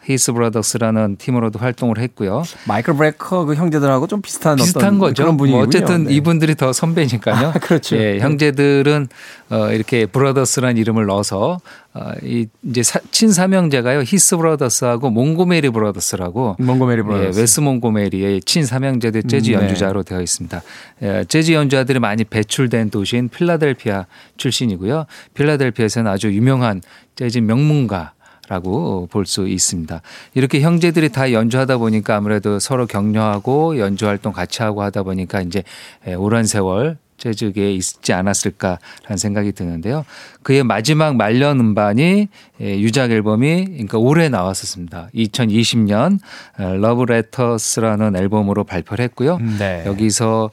히스 0.09 0.33
브라더스라는 0.33 1.17
팀으로도 1.17 1.59
활동을 1.59 1.99
했고요. 1.99 2.43
마이클 2.67 2.95
브레커 2.95 3.45
그 3.45 3.55
형제들하고 3.55 4.07
좀 4.07 4.23
비슷한 4.23 4.57
비슷한 4.57 4.83
어떤 4.83 4.99
거죠. 4.99 5.23
그런 5.23 5.37
분위기군요. 5.37 5.59
뭐 5.59 5.67
어쨌든 5.67 6.05
네. 6.05 6.15
이분들이 6.15 6.55
더 6.55 6.73
선배니까요. 6.73 7.49
아, 7.49 7.53
그렇죠. 7.53 7.97
예, 7.97 8.15
네. 8.15 8.21
형제들은 8.21 9.09
어, 9.51 9.71
이렇게 9.71 10.07
브라더스라는 10.07 10.79
이름을 10.79 11.07
넣어서 11.07 11.59
어, 11.93 12.13
이 12.23 12.47
이제 12.63 12.83
사, 12.83 13.01
친삼형제가요. 13.11 14.01
히스 14.01 14.39
브라더스하고 14.39 15.11
몽고메리 15.11 15.69
브라더스라고 15.71 16.57
몽고메리 16.59 17.01
예, 17.01 17.03
브라더스. 17.03 17.41
웨스 17.41 17.61
몽고메리의 17.61 18.41
친삼형제대 18.43 19.23
재즈 19.23 19.51
음, 19.51 19.57
네. 19.57 19.63
연주자로 19.63 20.05
되어 20.05 20.23
있습니다. 20.23 20.63
예, 21.03 21.25
재즈 21.29 21.53
연주자들이 21.53 21.99
많이 21.99 22.25
배출된 22.25 22.89
도시인 22.91 23.29
필라델피아 23.29 24.07
출신이고요. 24.39 25.05
필라델피아에서는 25.35 26.11
아주 26.11 26.33
유명한 26.33 26.81
재즈 27.15 27.39
명문가 27.39 28.13
라고 28.49 29.07
볼 29.11 29.27
수 29.27 29.47
있습니다. 29.47 30.01
이렇게 30.35 30.61
형제들이 30.63 31.11
다 31.11 31.33
연주하다 31.33 31.77
보니까 31.77 32.17
아무래도 32.17 32.59
서로 32.59 32.87
격려하고 32.87 33.79
연주 33.79 34.07
활동 34.07 34.33
같이 34.33 34.63
하고 34.63 34.83
하다 34.83 35.03
보니까 35.03 35.43
이제 35.43 35.63
예, 36.07 36.15
오랜 36.15 36.45
세월 36.45 36.97
재즈계에 37.19 37.73
있지 37.73 38.13
않았을까라는 38.13 39.17
생각이 39.17 39.53
드는데요. 39.53 40.05
그의 40.43 40.65
마지막 40.65 41.17
말년 41.17 41.61
음반이 41.61 42.29
예, 42.63 42.81
유작 42.81 43.11
앨범이 43.11 43.65
그러니까 43.67 43.99
올해 43.99 44.29
나왔었습니다. 44.31 45.11
2020년 45.15 46.19
Love 46.57 47.05
Letters라는 47.05 48.17
앨범으로 48.17 48.65
발표를 48.65 49.05
했고요. 49.05 49.39
네. 49.59 49.83
여기서 49.85 50.51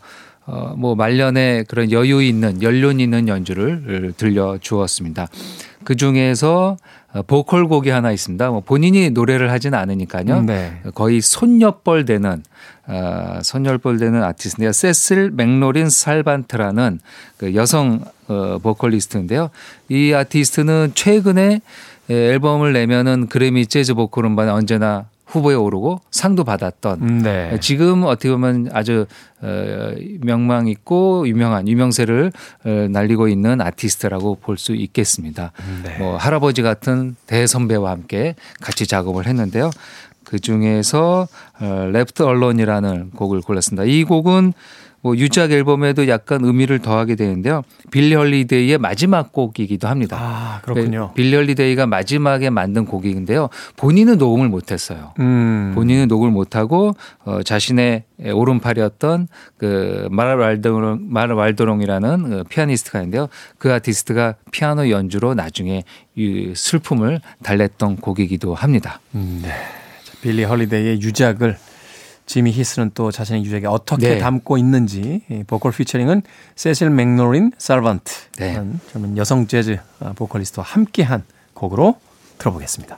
어, 0.47 0.75
뭐 0.77 0.93
말년에 0.95 1.63
그런 1.67 1.91
여유 1.91 2.21
있는 2.21 2.61
연륜 2.61 2.99
있는 2.99 3.27
연주를 3.27 4.13
들려 4.15 4.59
주었습니다. 4.61 5.27
그 5.85 5.95
중에서 5.95 6.77
어, 7.13 7.21
보컬 7.21 7.65
곡이 7.67 7.89
하나 7.89 8.11
있습니다. 8.11 8.49
뭐 8.49 8.59
본인이 8.59 9.09
노래를 9.09 9.49
하지는 9.51 9.79
않으니까요. 9.79 10.41
네. 10.41 10.81
거의 10.93 11.21
손녀뻘 11.21 12.03
되는 12.03 12.43
어, 12.87 13.39
손녀뻘 13.41 13.97
되는 13.97 14.21
아티스트인데요. 14.21 14.73
세실 14.73 15.31
맥로린 15.31 15.89
살반트라는 15.89 16.99
그 17.37 17.55
여성 17.55 18.01
어, 18.27 18.57
보컬리스트인데요. 18.61 19.49
이 19.87 20.13
아티스트는 20.13 20.91
최근에 20.93 21.61
에, 22.09 22.13
앨범을 22.13 22.73
내면은 22.73 23.27
그래미 23.27 23.67
재즈 23.67 23.93
보컬 23.93 24.25
음반에 24.25 24.51
언제나 24.51 25.05
후보에 25.35 25.55
오르고 25.55 26.01
상도 26.11 26.43
받았던 26.43 27.01
음, 27.01 27.21
네. 27.21 27.57
지금 27.61 28.03
어떻게 28.03 28.29
보면 28.29 28.69
아주 28.73 29.05
어, 29.41 29.91
명망 30.21 30.67
있고 30.67 31.27
유명한 31.27 31.67
유명세를 31.67 32.31
어, 32.65 32.69
날리고 32.89 33.27
있는 33.27 33.61
아티스트라고 33.61 34.35
볼 34.41 34.55
수 34.57 34.73
있겠습니다. 34.73 35.51
네. 35.83 35.97
뭐 35.99 36.15
할아버지 36.15 36.61
같은 36.61 37.15
대선배와 37.27 37.91
함께 37.91 38.35
같이 38.61 38.87
작업을 38.87 39.27
했는데요. 39.27 39.69
그 40.23 40.39
중에서 40.39 41.27
어, 41.59 41.89
레프트 41.91 42.23
언론이라는 42.23 43.11
곡을 43.11 43.41
골랐습니다. 43.41 43.83
이 43.83 44.03
곡은 44.05 44.53
뭐 45.05 45.15
유작 45.17 45.51
앨범에도 45.51 46.07
약간 46.07 46.43
의미를 46.43 46.79
더하게 46.79 47.13
되는데요. 47.13 47.61
빌리 47.91 48.15
홀리데이의 48.15 48.79
마지막 48.79 49.31
곡이기도 49.31 49.87
합니다. 49.87 50.17
아, 50.19 50.61
그렇군요. 50.63 51.11
빌리 51.13 51.35
홀리데이가 51.35 51.85
마지막에 51.85 52.49
만든 52.49 52.85
곡인데요. 52.85 53.49
본인은 53.77 54.17
녹음을 54.17 54.49
못 54.49 54.71
했어요. 54.71 55.13
음. 55.19 55.73
본인은 55.75 56.07
녹음을 56.07 56.31
못 56.31 56.55
하고 56.55 56.95
어, 57.23 57.43
자신의 57.43 58.05
오른팔이었던 58.33 59.27
그 59.57 60.07
말 60.09 60.37
왈드론 60.37 61.01
말 61.07 61.35
왈드론이라는 61.35 62.29
그 62.29 62.43
피아니스트가 62.45 62.97
있는데요. 63.01 63.27
그 63.59 63.71
아티스트가 63.71 64.37
피아노 64.49 64.89
연주로 64.89 65.35
나중에 65.35 65.83
이 66.15 66.53
슬픔을 66.55 67.21
달랬던 67.43 67.97
곡이기도 67.97 68.55
합니다. 68.55 68.99
음, 69.13 69.41
네. 69.43 69.49
자, 69.49 70.13
빌리 70.23 70.43
홀리데이의 70.45 70.99
유작을 70.99 71.57
지미 72.25 72.51
히스는 72.51 72.91
또 72.93 73.11
자신의 73.11 73.45
유작에 73.45 73.65
어떻게 73.67 74.15
네. 74.15 74.17
담고 74.17 74.57
있는지 74.57 75.21
이 75.29 75.43
보컬 75.45 75.71
featuring은 75.71 76.23
세실 76.55 76.89
맥로린 76.89 77.51
살반트 77.57 78.11
네. 78.39 78.53
는 78.53 78.79
젊은 78.91 79.17
여성 79.17 79.47
재즈 79.47 79.77
아, 79.99 80.13
보컬리스트와 80.13 80.65
함께한 80.65 81.23
곡으로 81.53 81.99
들어보겠습니다. 82.39 82.97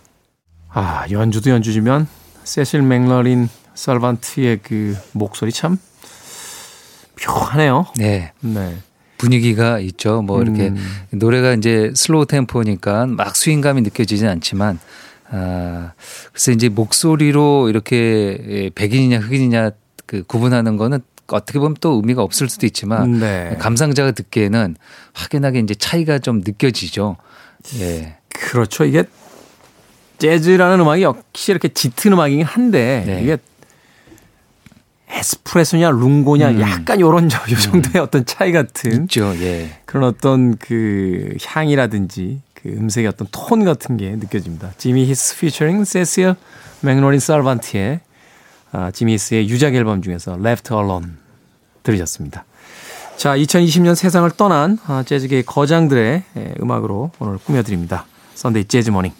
아 0.70 1.06
연주도 1.12 1.50
연주지만 1.50 2.08
세실 2.44 2.82
맥로린 2.82 3.50
살반트의 3.76 4.60
그 4.64 4.98
목소리 5.12 5.52
참 5.52 5.78
묘하네요. 7.26 7.88
네. 7.98 8.32
네. 8.40 8.78
분위기가 9.18 9.80
있죠. 9.80 10.22
뭐 10.22 10.42
이렇게 10.42 10.68
음. 10.68 10.78
노래가 11.12 11.54
이제 11.54 11.92
slow 11.96 12.28
템포니까 12.28 13.08
막 13.08 13.36
스윙감이 13.36 13.82
느껴지진 13.82 14.28
않지만 14.28 14.80
아 15.30 15.92
그래서 16.32 16.52
이제 16.52 16.70
목소리로 16.70 17.70
이렇게 17.70 18.38
예, 18.48 18.70
백인이냐 18.70 19.20
흑인이냐 19.20 19.72
그 20.06 20.24
구분하는 20.24 20.78
거는 20.78 21.00
어떻게 21.28 21.60
보면 21.60 21.76
또 21.82 21.96
의미가 21.96 22.24
없을 22.24 22.50
수도 22.50 22.66
있지만 22.66 23.20
네. 23.20 23.56
감상자가 23.60 24.12
듣기에는 24.12 24.76
확연하게 25.14 25.60
이제 25.60 25.76
차이가 25.76 26.20
좀 26.20 26.42
느껴지죠. 26.46 27.18
예. 27.80 28.18
그렇죠. 28.30 28.86
이게 28.86 29.04
재즈라는 30.20 30.80
음악이 30.80 31.04
역시 31.04 31.52
이렇게 31.52 31.68
짙은 31.68 32.14
음악이긴 32.14 32.46
한데 32.46 33.04
네. 33.06 33.22
이게 33.24 33.38
에스프레소냐 35.10 35.90
룽고냐 35.90 36.50
음. 36.50 36.62
약간 36.62 37.00
요런 37.00 37.30
저, 37.30 37.38
요 37.50 37.56
정도의 37.58 38.04
어떤 38.04 38.26
차이 38.26 38.52
같은 38.52 39.04
있죠. 39.04 39.34
예. 39.40 39.80
그런 39.86 40.04
어떤 40.04 40.58
그 40.58 41.36
향이라든지 41.46 42.42
그 42.68 42.74
음색의 42.74 43.08
어떤 43.08 43.28
톤 43.32 43.64
같은 43.64 43.96
게 43.96 44.12
느껴집니다. 44.12 44.72
지미 44.78 45.06
히스 45.06 45.38
피처링 45.38 45.86
세시어 45.86 46.36
맥로린 46.82 47.20
살반트의 47.22 48.02
아, 48.74 48.92
지미 48.92 49.14
히스의 49.14 49.50
유작 49.50 49.74
앨범 49.74 50.02
중에서 50.02 50.34
Left 50.34 50.74
Alone 50.74 51.08
들으셨습니다. 51.84 52.44
자, 53.16 53.38
2020년 53.38 53.96
세상을 53.96 54.30
떠난 54.32 54.78
아, 54.86 55.04
재즈계의 55.04 55.44
거장들의 55.44 56.24
예, 56.36 56.54
음악으로 56.62 57.12
오늘 57.20 57.38
꾸며드립니다. 57.38 58.06
Sunday 58.36 58.66
Jazz 58.66 58.90
Morning. 58.90 59.14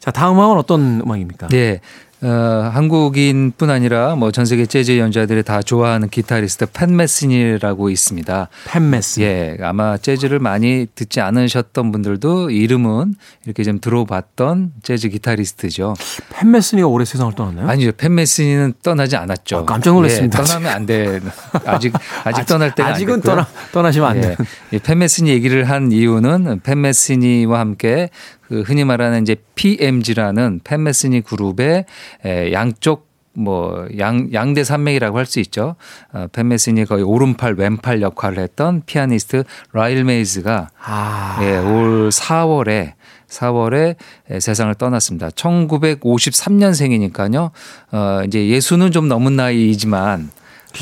자, 0.00 0.10
다음 0.10 0.38
음악은 0.38 0.56
어떤 0.56 1.00
음악입니까? 1.02 1.48
네. 1.48 1.80
어, 2.26 2.70
한국인뿐 2.74 3.70
아니라 3.70 4.16
뭐 4.16 4.32
전 4.32 4.44
세계 4.46 4.66
재즈 4.66 4.98
연주자들이 4.98 5.44
다 5.44 5.62
좋아하는 5.62 6.08
기타리스트 6.08 6.66
팻 6.72 6.96
메시니라고 6.96 7.88
있습니다. 7.88 8.48
팻 8.66 8.90
메스니. 8.90 9.20
예, 9.20 9.56
아마 9.62 9.96
재즈를 9.96 10.40
많이 10.40 10.86
듣지 10.94 11.20
않으셨던 11.20 11.92
분들도 11.92 12.50
이름은 12.50 13.14
이렇게 13.44 13.62
좀 13.62 13.78
들어봤던 13.80 14.72
재즈 14.82 15.08
기타리스트죠. 15.10 15.94
팬 16.30 16.50
메스니가 16.50 16.88
올해 16.88 17.04
세상을 17.04 17.32
떠났나요? 17.34 17.68
아니죠. 17.68 17.92
팬 17.96 18.14
메시니는 18.16 18.74
떠나지 18.82 19.14
않았죠. 19.16 19.58
아, 19.58 19.64
깜짝 19.64 19.94
놀랐습니다. 19.94 20.40
예, 20.40 20.44
떠나면 20.44 20.72
안 20.72 20.86
돼. 20.86 21.20
아직 21.64 21.92
아직 22.24 22.44
떠날 22.46 22.74
때가 22.74 22.88
아직은. 22.88 23.20
떠나 23.20 23.46
떠나시면 23.72 24.08
안 24.10 24.16
예, 24.16 24.20
돼요. 24.22 24.36
이 24.72 24.78
팬메시니 24.78 25.30
얘기를 25.30 25.64
한 25.70 25.92
이유는 25.92 26.60
팬메시니와 26.64 27.60
함께 27.60 28.10
그 28.48 28.62
흔히 28.62 28.84
말하는 28.84 29.22
이제 29.22 29.36
PMG라는 29.54 30.60
팬메시니 30.64 31.20
그룹의 31.22 31.84
에, 32.24 32.52
양쪽 32.52 33.06
뭐 33.38 33.86
양 33.98 34.32
양대 34.32 34.64
산맥이라고 34.64 35.18
할 35.18 35.26
수 35.26 35.40
있죠. 35.40 35.76
어, 36.12 36.26
팬메시니 36.32 36.86
거의 36.86 37.02
오른팔 37.02 37.54
왼팔 37.54 38.00
역할을 38.00 38.38
했던 38.38 38.82
피아니스트 38.86 39.44
라일 39.72 40.04
메이즈가 40.04 40.68
아, 40.82 41.38
예, 41.42 41.58
올 41.58 42.08
4월에 42.08 42.92
4월에 43.28 43.96
세상을 44.40 44.74
떠났습니다. 44.76 45.28
1953년생이니까요. 45.30 47.50
어, 47.92 48.20
이제 48.26 48.46
예수는 48.48 48.92
좀 48.92 49.08
넘은 49.08 49.36
나이이지만 49.36 50.30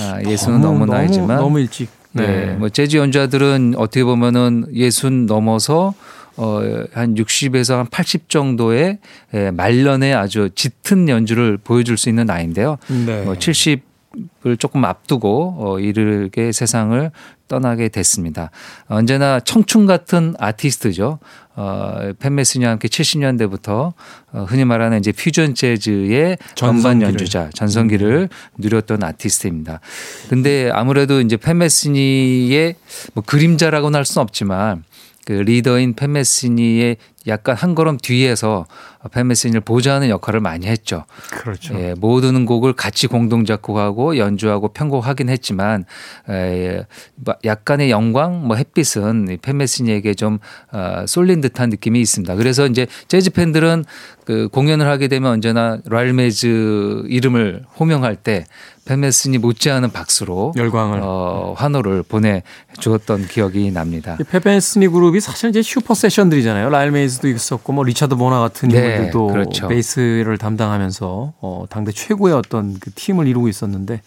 아, 0.00 0.22
예수는 0.22 0.60
너무, 0.60 0.78
넘은 0.80 0.86
나이지만 0.94 1.26
너무, 1.28 1.40
너무 1.40 1.60
일찍. 1.60 1.88
네. 2.12 2.26
네. 2.26 2.46
뭐 2.54 2.68
재즈 2.68 2.96
연주자들은 2.96 3.74
어떻게 3.76 4.04
보면은 4.04 4.66
예순 4.72 5.26
넘어서 5.26 5.94
어, 6.36 6.60
한 6.92 7.14
60에서 7.14 7.76
한 7.76 7.86
80 7.86 8.28
정도의 8.28 8.98
예, 9.34 9.50
말년에 9.50 10.12
아주 10.12 10.50
짙은 10.54 11.08
연주를 11.08 11.58
보여줄 11.58 11.96
수 11.96 12.08
있는 12.08 12.26
나이인데요. 12.26 12.78
네. 13.06 13.22
뭐 13.22 13.34
70을 13.34 14.58
조금 14.58 14.84
앞두고 14.84 15.56
어, 15.58 15.78
이르게 15.78 16.52
세상을 16.52 17.10
떠나게 17.46 17.88
됐습니다. 17.88 18.50
언제나 18.86 19.38
청춘 19.38 19.86
같은 19.86 20.34
아티스트죠. 20.38 21.18
어, 21.56 22.12
팬메스니와 22.18 22.72
함께 22.72 22.88
70년대부터 22.88 23.92
어, 24.32 24.44
흔히 24.48 24.64
말하는 24.64 24.98
이제 24.98 25.12
퓨전 25.12 25.54
재즈의 25.54 26.38
전반. 26.56 27.00
연주자, 27.02 27.50
전성기를 27.54 28.28
누렸던 28.58 29.04
아티스트입니다. 29.04 29.80
근데 30.28 30.70
아무래도 30.72 31.20
이제 31.20 31.36
팬메스니의 31.36 32.74
뭐 33.12 33.22
그림자라고는 33.24 33.96
할 33.96 34.04
수는 34.04 34.22
없지만 34.22 34.82
그 35.24 35.32
리더인 35.32 35.94
팬메스니의 35.94 36.96
약간 37.26 37.56
한 37.56 37.74
걸음 37.74 37.96
뒤에서 37.96 38.66
팬 39.12 39.26
메시니를 39.26 39.60
보좌하는 39.60 40.08
역할을 40.08 40.40
많이 40.40 40.66
했죠. 40.66 41.04
그렇죠. 41.30 41.74
예, 41.78 41.94
모든 41.98 42.46
곡을 42.46 42.72
같이 42.72 43.06
공동 43.06 43.44
작곡하고 43.44 44.16
연주하고 44.16 44.68
편곡하긴 44.68 45.28
했지만 45.28 45.84
에, 46.28 46.84
뭐 47.16 47.34
약간의 47.44 47.90
영광, 47.90 48.46
뭐 48.46 48.56
햇빛은 48.56 49.38
팻 49.42 49.56
메시니에게 49.56 50.14
좀 50.14 50.38
어, 50.72 51.04
쏠린 51.06 51.40
듯한 51.40 51.70
느낌이 51.70 52.00
있습니다. 52.00 52.34
그래서 52.36 52.66
이제 52.66 52.86
재즈 53.08 53.30
팬들은 53.30 53.84
그 54.24 54.48
공연을 54.48 54.86
하게 54.86 55.08
되면 55.08 55.32
언제나 55.32 55.78
라일 55.84 56.32
메이즈 56.32 57.04
이름을 57.08 57.64
호명할 57.78 58.16
때 58.16 58.46
팻 58.86 59.05
메스니 59.05 59.38
못지않은 59.38 59.92
박수로 59.92 60.52
열광을 60.56 61.00
어, 61.02 61.54
환호를 61.56 62.02
보내 62.02 62.42
주었던 62.78 63.26
기억이 63.28 63.70
납니다. 63.70 64.16
팻 64.30 64.52
메스니 64.52 64.88
그룹이 64.88 65.20
사실 65.20 65.50
이제 65.50 65.62
슈퍼 65.62 65.94
세션들이잖아요. 65.94 66.68
라일 66.68 66.90
메이즈도 66.90 67.28
있었고 67.28 67.72
뭐 67.72 67.84
리차드 67.84 68.16
보나 68.16 68.40
같은 68.40 68.68
네, 68.68 68.78
인물들도 68.78 69.26
그렇죠. 69.28 69.68
베이스를 69.68 70.38
담당하면서 70.38 71.32
어, 71.40 71.64
당대 71.68 71.92
최고의 71.92 72.34
어떤 72.34 72.78
그 72.78 72.90
팀을 72.92 73.26
이루고 73.26 73.48
있었는데 73.48 74.00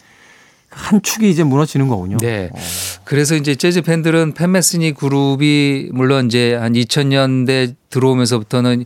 한 0.69 1.01
축이 1.01 1.29
이제 1.29 1.43
무너지는 1.43 1.87
거군요. 1.87 2.17
네. 2.17 2.49
그래서 3.03 3.35
이제 3.35 3.55
재즈 3.55 3.81
팬들은 3.81 4.33
팬메스니 4.33 4.93
그룹이 4.93 5.89
물론 5.93 6.27
이제 6.27 6.55
한 6.55 6.73
2000년대 6.73 7.75
들어오면서부터는 7.89 8.85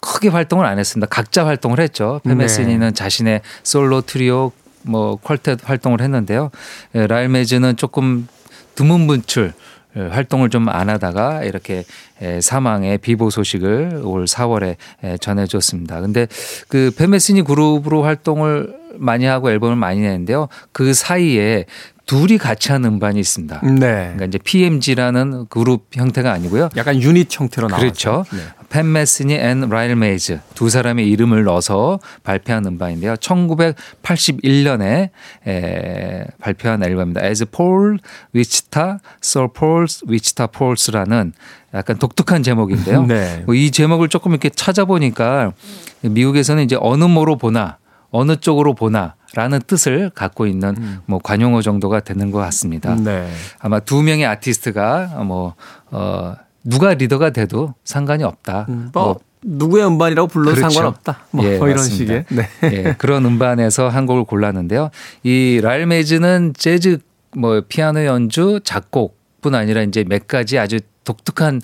크게 0.00 0.28
활동을 0.28 0.66
안 0.66 0.78
했습니다. 0.78 1.06
각자 1.08 1.46
활동을 1.46 1.78
했죠. 1.80 2.20
팬메스니는 2.24 2.88
네. 2.88 2.92
자신의 2.92 3.40
솔로 3.62 4.00
트리오 4.00 4.50
뭐 4.82 5.16
퀄텟 5.16 5.64
활동을 5.64 6.00
했는데요. 6.00 6.50
예, 6.96 7.06
라일 7.06 7.28
메즈는 7.28 7.76
조금 7.76 8.26
드문 8.74 9.06
분출 9.06 9.46
예, 9.48 9.52
활동을 9.94 10.48
좀 10.48 10.68
안 10.68 10.88
하다가 10.88 11.44
이렇게 11.44 11.84
예, 12.22 12.40
사망의 12.40 12.98
비보 12.98 13.30
소식을 13.30 14.02
올 14.04 14.24
4월에 14.24 14.76
예, 15.04 15.16
전해줬습니다. 15.18 16.00
근데 16.00 16.26
그 16.68 16.92
팻 16.96 17.13
메스니 17.13 17.42
그룹으로 17.42 18.02
활동을 18.02 18.74
많이 18.94 19.24
하고 19.24 19.50
앨범을 19.50 19.76
많이 19.76 20.00
내는데요. 20.00 20.48
그 20.72 20.94
사이에 20.94 21.64
둘이 22.06 22.36
같이 22.38 22.72
하는 22.72 22.90
음반이 22.90 23.18
있습니다. 23.20 23.60
네. 23.64 23.78
그러니까 23.78 24.24
이제 24.26 24.38
PMG라는 24.38 25.46
그룹 25.48 25.86
형태가 25.92 26.32
아니고요. 26.32 26.68
약간 26.76 27.00
유닛 27.00 27.28
형태로 27.38 27.68
나왔죠. 27.68 27.80
그렇죠. 27.82 28.24
네. 28.32 28.42
팻 28.72 28.90
메스니 28.90 29.34
and 29.34 29.68
라일 29.68 29.94
메이즈 29.96 30.40
두 30.54 30.70
사람의 30.70 31.06
이름을 31.10 31.44
넣어서 31.44 32.00
발표한 32.24 32.64
음반인데요. 32.64 33.16
1981년에 33.16 35.10
에, 35.46 36.24
발표한 36.40 36.82
앨범입니다. 36.82 37.22
As 37.22 37.44
Falls 37.44 37.98
Wichita, 38.34 38.94
So 39.22 39.48
Falls 39.52 40.08
Wichita 40.08 40.46
Falls라는 40.50 41.34
약간 41.74 41.98
독특한 41.98 42.42
제목인데요. 42.42 43.04
네. 43.06 43.42
뭐이 43.44 43.70
제목을 43.70 44.08
조금 44.08 44.32
이렇게 44.32 44.48
찾아보니까 44.48 45.52
미국에서는 46.00 46.64
이제 46.64 46.78
어느 46.80 47.04
모로 47.04 47.36
보나 47.36 47.76
어느 48.10 48.36
쪽으로 48.36 48.74
보나 48.74 49.16
라는 49.34 49.60
뜻을 49.66 50.10
갖고 50.14 50.46
있는 50.46 50.74
뭐 51.04 51.18
관용어 51.18 51.60
정도가 51.60 52.00
되는 52.00 52.30
것 52.30 52.38
같습니다. 52.38 52.94
네. 52.94 53.30
아마 53.58 53.80
두 53.80 54.02
명의 54.02 54.24
아티스트가 54.24 55.22
뭐 55.24 55.56
어, 55.90 56.36
누가 56.64 56.94
리더가 56.94 57.30
돼도 57.30 57.74
상관이 57.84 58.24
없다. 58.24 58.66
뭐, 58.92 59.18
누구의 59.44 59.86
음반이라고 59.86 60.28
불러도 60.28 60.56
그렇죠. 60.56 60.70
상관없다. 60.70 61.26
뭐, 61.32 61.44
예, 61.44 61.58
뭐 61.58 61.66
이런 61.66 61.78
맞습니다. 61.78 62.14
식의. 62.14 62.24
네. 62.30 62.48
예, 62.64 62.94
그런 62.96 63.24
음반에서 63.24 63.88
한 63.88 64.06
곡을 64.06 64.24
골랐는데요. 64.24 64.90
이 65.24 65.60
라일 65.62 65.86
메이즈는 65.86 66.54
재즈 66.56 66.98
뭐 67.36 67.60
피아노 67.66 68.04
연주, 68.04 68.60
작곡뿐 68.62 69.54
아니라 69.54 69.82
이제 69.82 70.04
몇 70.04 70.28
가지 70.28 70.58
아주 70.58 70.78
독특한 71.04 71.60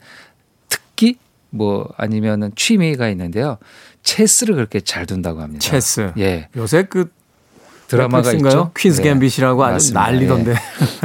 특기 0.68 1.18
뭐 1.50 1.88
아니면은 1.96 2.50
취미가 2.56 3.08
있는데요. 3.10 3.58
체스를 4.02 4.54
그렇게 4.56 4.80
잘 4.80 5.06
둔다고 5.06 5.40
합니다. 5.40 5.60
체스. 5.60 6.12
예. 6.18 6.48
요새 6.56 6.84
그 6.84 7.10
드라마가? 7.88 8.32
있죠. 8.34 8.70
퀸스 8.76 9.00
네. 9.00 9.08
갬빗이라고 9.08 9.64
아주 9.64 9.72
맞습니다. 9.72 10.00
난리던데. 10.02 10.54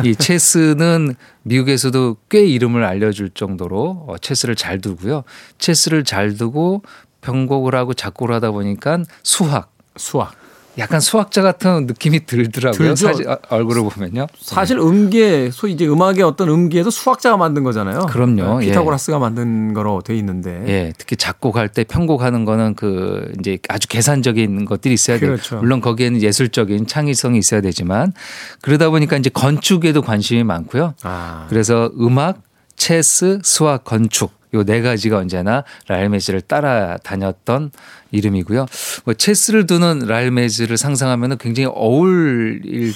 예. 0.05 0.09
이 0.09 0.15
체스는 0.15 1.15
미국에서도 1.43 2.17
꽤 2.29 2.45
이름을 2.45 2.83
알려줄 2.83 3.31
정도로 3.31 4.05
어, 4.07 4.17
체스를 4.19 4.55
잘 4.55 4.79
두고요. 4.79 5.23
체스를 5.57 6.03
잘 6.03 6.35
두고 6.35 6.83
편곡을 7.21 7.73
하고 7.73 7.93
작곡을 7.93 8.35
하다 8.35 8.51
보니까 8.51 8.99
수학, 9.23 9.71
수학. 9.95 10.35
약간 10.77 10.99
수학자 10.99 11.41
같은 11.41 11.85
느낌이 11.85 12.25
들더라고요. 12.25 12.95
사실 12.95 13.29
어, 13.29 13.37
얼굴을 13.49 13.83
보면요. 13.83 14.27
사실 14.39 14.79
음계, 14.79 15.51
소위 15.51 15.73
이제 15.73 15.87
음악의 15.87 16.23
어떤 16.23 16.49
음계도 16.49 16.89
수학자가 16.89 17.37
만든 17.37 17.63
거잖아요. 17.63 18.07
그럼요. 18.07 18.59
네, 18.59 18.67
피타고라스가 18.67 19.19
만든 19.19 19.73
거로 19.73 20.01
돼 20.01 20.15
있는데. 20.17 20.63
예, 20.67 20.93
특히 20.97 21.15
작곡할 21.15 21.69
때 21.69 21.83
편곡하는 21.83 22.45
거는 22.45 22.75
그 22.75 23.31
이제 23.39 23.59
아주 23.69 23.87
계산적인 23.87 24.65
것들이 24.65 24.93
있어야 24.93 25.19
돼요. 25.19 25.31
그렇죠. 25.31 25.57
물론 25.57 25.81
거기에는 25.81 26.21
예술적인 26.21 26.87
창의성이 26.87 27.37
있어야 27.37 27.61
되지만 27.61 28.13
그러다 28.61 28.89
보니까 28.89 29.17
이제 29.17 29.29
건축에도 29.29 30.01
관심이 30.01 30.43
많고요. 30.43 30.95
아. 31.03 31.45
그래서 31.49 31.91
음악, 31.99 32.41
체스, 32.75 33.39
수학, 33.43 33.83
건축 33.83 34.31
요네 34.53 34.81
가지가 34.81 35.17
언제나 35.17 35.63
라일메즈를 35.87 36.41
따라다녔던 36.41 37.71
이름이고요. 38.11 38.65
뭐 39.05 39.13
체스를 39.13 39.65
두는 39.65 39.99
라일메즈를 40.07 40.77
상상하면 40.77 41.37
굉장히 41.39 41.69
어울릴 41.73 42.93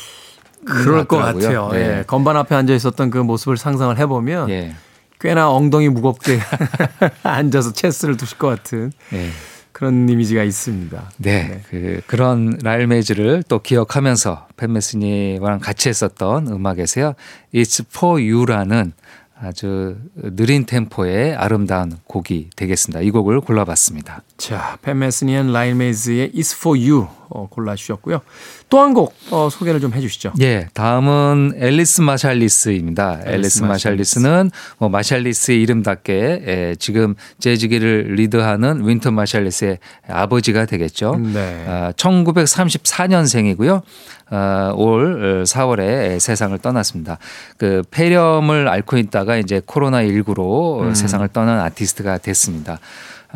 그럴 0.65 1.05
것. 1.05 1.17
같아요. 1.17 1.69
네. 1.71 1.99
예. 1.99 2.03
건반 2.05 2.35
앞에 2.37 2.53
앉아 2.53 2.73
있었던 2.73 3.09
그 3.09 3.17
모습을 3.17 3.57
상상을 3.57 3.97
해보면 3.97 4.49
예. 4.49 4.75
꽤나 5.19 5.49
엉덩이 5.49 5.89
무겁게 5.89 6.39
앉아서 7.23 7.73
체스를 7.73 8.17
두실 8.17 8.37
것 8.37 8.47
같은 8.47 8.91
예. 9.13 9.29
그런 9.71 10.09
이미지가 10.09 10.43
있습니다. 10.43 11.11
네, 11.17 11.61
그 11.69 12.01
그런 12.07 12.57
라일메즈를 12.63 13.43
또 13.47 13.59
기억하면서 13.59 14.47
팬메스니와랑 14.57 15.59
같이 15.59 15.89
했었던 15.89 16.47
음악에서요. 16.47 17.13
It's 17.53 17.85
for 17.95 18.19
you라는 18.19 18.93
아주 19.39 19.97
느린 20.15 20.65
템포의 20.65 21.35
아름다운 21.35 21.93
곡이 22.05 22.49
되겠습니다. 22.55 23.01
이 23.01 23.11
곡을 23.11 23.41
골라봤습니다. 23.41 24.23
자, 24.37 24.77
팻 24.83 25.03
메스니 25.03 25.37
and 25.37 25.51
라일 25.51 25.78
메이즈의 25.78 26.31
It's 26.35 26.55
for 26.55 26.77
You 26.79 27.07
어, 27.29 27.47
골라주셨고요. 27.49 28.21
또 28.69 28.77
한 28.79 28.93
곡 28.93 29.15
어, 29.31 29.49
소개를 29.49 29.79
좀 29.81 29.93
해주시죠. 29.93 30.33
예, 30.41 30.67
다음은 30.73 31.53
엘리스 31.57 32.01
마살리스입니다. 32.01 33.21
엘리스 33.25 33.63
마살리스는 33.63 34.51
뭐 34.77 34.89
마살리스의 34.89 35.61
이름답게 35.63 36.43
예, 36.47 36.75
지금 36.77 37.15
재즈계를 37.39 38.13
리드하는 38.15 38.87
윈튼 38.87 39.09
마살리스의 39.11 39.79
아버지가 40.07 40.65
되겠죠. 40.65 41.15
네. 41.15 41.65
아, 41.67 41.91
1934년생이고요. 41.93 43.81
아, 44.29 44.71
올 44.75 45.43
4월에 45.45 46.19
세상을 46.19 46.57
떠났습니다. 46.59 47.17
그 47.57 47.81
폐렴을 47.89 48.67
앓고 48.67 48.97
있다가 48.97 49.37
이제 49.37 49.61
코로나 49.65 50.03
19로 50.03 50.93
세상을 50.93 51.27
떠난 51.29 51.59
아티스트가 51.61 52.19
됐습니다. 52.19 52.79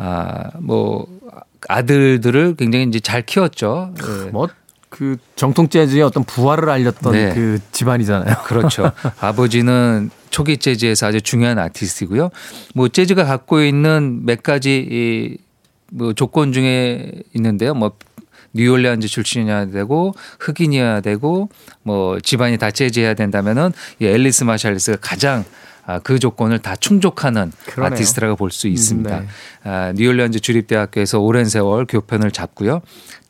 아, 0.04 0.50
뭐 0.58 1.06
아들들을 1.68 2.56
굉장히 2.56 2.86
이제 2.86 2.98
잘 2.98 3.22
키웠죠. 3.22 3.94
예. 4.02 4.30
뭐그 4.30 5.16
정통 5.36 5.68
재즈의 5.68 6.02
어떤 6.02 6.24
부활을 6.24 6.68
알렸던 6.68 7.12
네. 7.12 7.32
그 7.32 7.60
집안이잖아요. 7.70 8.38
그렇죠. 8.44 8.90
아버지는 9.20 10.10
초기 10.30 10.56
재즈에서 10.56 11.06
아주 11.06 11.20
중요한 11.20 11.60
아티스트이고요. 11.60 12.30
뭐 12.74 12.88
재즈가 12.88 13.24
갖고 13.24 13.62
있는 13.62 14.26
몇 14.26 14.42
가지 14.42 15.30
이뭐 15.92 16.14
조건 16.14 16.52
중에 16.52 17.12
있는데요. 17.34 17.72
뭐 17.74 17.92
뉴올리안즈 18.54 19.06
출신이어야 19.06 19.66
되고 19.66 20.14
흑인이어야 20.40 21.00
되고 21.00 21.48
뭐 21.84 22.18
집안이 22.18 22.58
다 22.58 22.72
재즈해야 22.72 23.14
된다면은 23.14 23.72
이 24.00 24.06
앨리스 24.06 24.42
마샬리스가 24.44 24.98
가장 25.00 25.40
아, 25.40 25.44
그 26.04 26.18
조건을 26.18 26.60
다 26.60 26.76
충족하는 26.76 27.52
그러네요. 27.66 27.94
아티스트라고 27.94 28.36
볼 28.36 28.50
수 28.50 28.68
있습니다. 28.68 29.20
네. 29.20 29.26
아, 29.64 29.92
뉴올리언즈 29.94 30.40
주립대학교에서 30.40 31.18
오랜 31.20 31.44
세월 31.46 31.86
교편을 31.86 32.30
잡고요. 32.30 32.82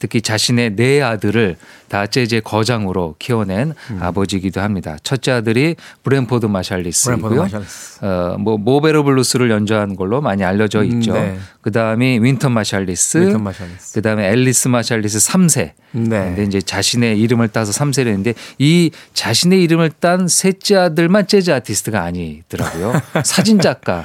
특히 0.02 0.20
자신의 0.20 0.74
네 0.74 1.00
아들을 1.00 1.54
다 1.88 2.06
재즈의 2.08 2.40
거장으로 2.40 3.14
키워낸 3.20 3.72
음. 3.90 3.98
아버지이기도 4.02 4.60
합니다. 4.60 4.96
첫째 5.04 5.30
아들이 5.30 5.76
브랜포드 6.02 6.46
마샬리스이고요. 6.46 7.42
마샬리스. 7.42 8.04
어, 8.04 8.36
뭐 8.40 8.58
Mo' 8.58 8.74
Better 8.74 9.04
Blues를 9.04 9.48
연주한 9.50 9.94
걸로 9.94 10.20
많이 10.20 10.42
알려져 10.42 10.82
있죠. 10.82 11.12
네. 11.12 11.38
그다음이 11.60 12.18
윈턴 12.20 12.50
마샬리스, 12.50 13.18
윈턴 13.18 13.44
마샬리스. 13.44 13.92
그다음에 13.94 14.28
앨리스 14.30 14.66
마샬리스 14.66 15.18
3세. 15.18 15.70
네. 15.92 16.08
근데 16.08 16.42
이제 16.44 16.60
자신의 16.60 17.20
이름을 17.20 17.48
따서 17.48 17.70
3세를 17.70 18.06
했는데 18.06 18.34
이 18.58 18.90
자신의 19.14 19.62
이름을 19.62 19.92
딴 20.00 20.26
셋째 20.26 20.74
아들만 20.74 21.28
재즈 21.28 21.52
아티스트가 21.52 22.02
아니더라고요. 22.02 23.00
사진 23.22 23.60
작가로. 23.60 24.04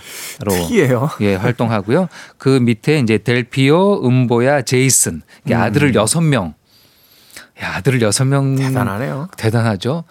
예, 1.22 1.34
활동하고요. 1.36 2.10
그 2.38 2.50
밑에 2.50 3.00
이제 3.00 3.18
델피오, 3.18 4.06
음보야, 4.06 4.62
제이슨. 4.62 5.24
이게 5.46 5.56
아들을 5.88 5.96
여섯 5.96 6.22
명 6.22 6.54
야, 7.62 7.76
아들을 7.76 8.02
여섯 8.02 8.26
명 8.26 8.54
음. 8.54 8.56
대단하네요. 8.58 9.30
대단하죠. 9.38 10.04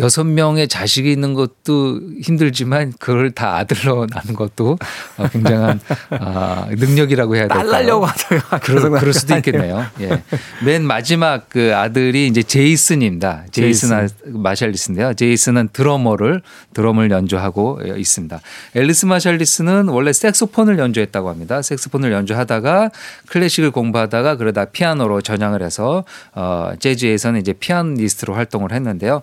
여섯 0.00 0.24
명의 0.24 0.66
자식이 0.66 1.10
있는 1.10 1.34
것도 1.34 2.00
힘들지만 2.22 2.92
그걸 2.98 3.30
다 3.30 3.56
아들로 3.56 4.06
낳는 4.10 4.34
것도 4.34 4.76
어, 5.16 5.28
굉장한 5.28 5.80
아, 6.10 6.66
능력이라고 6.70 7.36
해야 7.36 7.46
될까요? 7.46 7.70
딸려고 7.70 8.06
하다가 8.06 8.58
그럴, 8.58 8.90
그럴 8.90 9.12
수도 9.12 9.36
있겠네요. 9.36 9.86
예. 10.00 10.22
맨 10.64 10.84
마지막 10.84 11.48
그 11.48 11.76
아들이 11.76 12.26
이제 12.26 12.42
제이슨입니다. 12.42 13.44
제이슨, 13.52 13.88
제이슨. 13.90 14.42
마샬리스인데요. 14.42 15.14
제이슨은 15.14 15.68
드러머를 15.72 16.42
드럼을 16.74 17.10
연주하고 17.10 17.80
있습니다. 17.96 18.40
앨리스 18.74 19.06
마샬리스는 19.06 19.88
원래 19.88 20.12
색소폰을 20.12 20.78
연주했다고 20.78 21.28
합니다. 21.28 21.62
색소폰을 21.62 22.10
연주하다가 22.12 22.90
클래식을 23.28 23.70
공부하다가 23.70 24.36
그러다 24.36 24.66
피아노로 24.66 25.20
전향을 25.20 25.62
해서 25.62 26.04
어 26.34 26.72
재즈에서는 26.80 27.40
이제 27.40 27.52
피아니스트로 27.52 28.34
활동을 28.34 28.72
했는데요. 28.72 29.22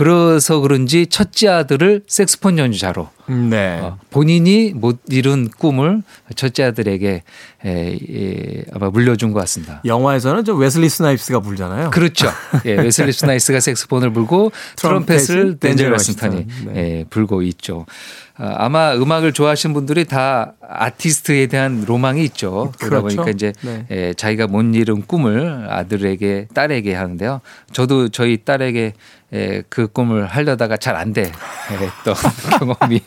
그래서 0.00 0.60
그런지 0.60 1.06
첫째 1.06 1.48
아들을 1.48 2.04
색스폰 2.06 2.56
연주자로 2.56 3.10
네. 3.26 3.78
어, 3.80 3.98
본인이 4.10 4.72
못 4.74 4.98
이룬 5.10 5.50
꿈을 5.50 6.02
첫째 6.36 6.64
아들에게 6.64 7.22
에, 7.66 7.68
에, 7.68 8.64
아마 8.72 8.88
물려준 8.88 9.32
것 9.32 9.40
같습니다. 9.40 9.82
영화에서는 9.84 10.46
저 10.46 10.54
웨슬리 10.54 10.88
스나이프스가 10.88 11.40
불잖아요. 11.40 11.90
그렇죠. 11.90 12.30
예, 12.64 12.76
웨슬리 12.76 13.12
스나이스가 13.12 13.60
색스폰을 13.60 14.14
불고 14.14 14.52
트럼펫을 14.76 15.58
덴젤 15.60 15.92
워싱턴이 15.92 16.46
네. 16.68 16.76
예, 16.76 17.04
불고 17.10 17.42
있죠. 17.42 17.84
아, 18.36 18.54
아마 18.56 18.94
음악을 18.94 19.34
좋아하시는 19.34 19.74
분들이 19.74 20.06
다 20.06 20.54
아티스트에 20.66 21.46
대한 21.48 21.84
로망이 21.86 22.24
있죠. 22.24 22.72
그러다 22.78 23.02
그렇죠. 23.02 23.16
보니까 23.16 23.30
이제 23.30 23.52
네. 23.60 23.84
예, 23.90 24.14
자기가 24.14 24.46
못 24.46 24.62
이룬 24.62 25.02
꿈을 25.02 25.66
아들에게 25.68 26.48
딸에게 26.54 26.94
하는데요. 26.94 27.42
저도 27.72 28.08
저희 28.08 28.38
딸에게 28.38 28.94
예, 29.32 29.62
그 29.68 29.86
꿈을 29.86 30.26
하려다가 30.26 30.76
잘 30.76 30.96
안 30.96 31.12
돼. 31.12 31.30
했던 31.70 32.14
경험이 32.58 33.00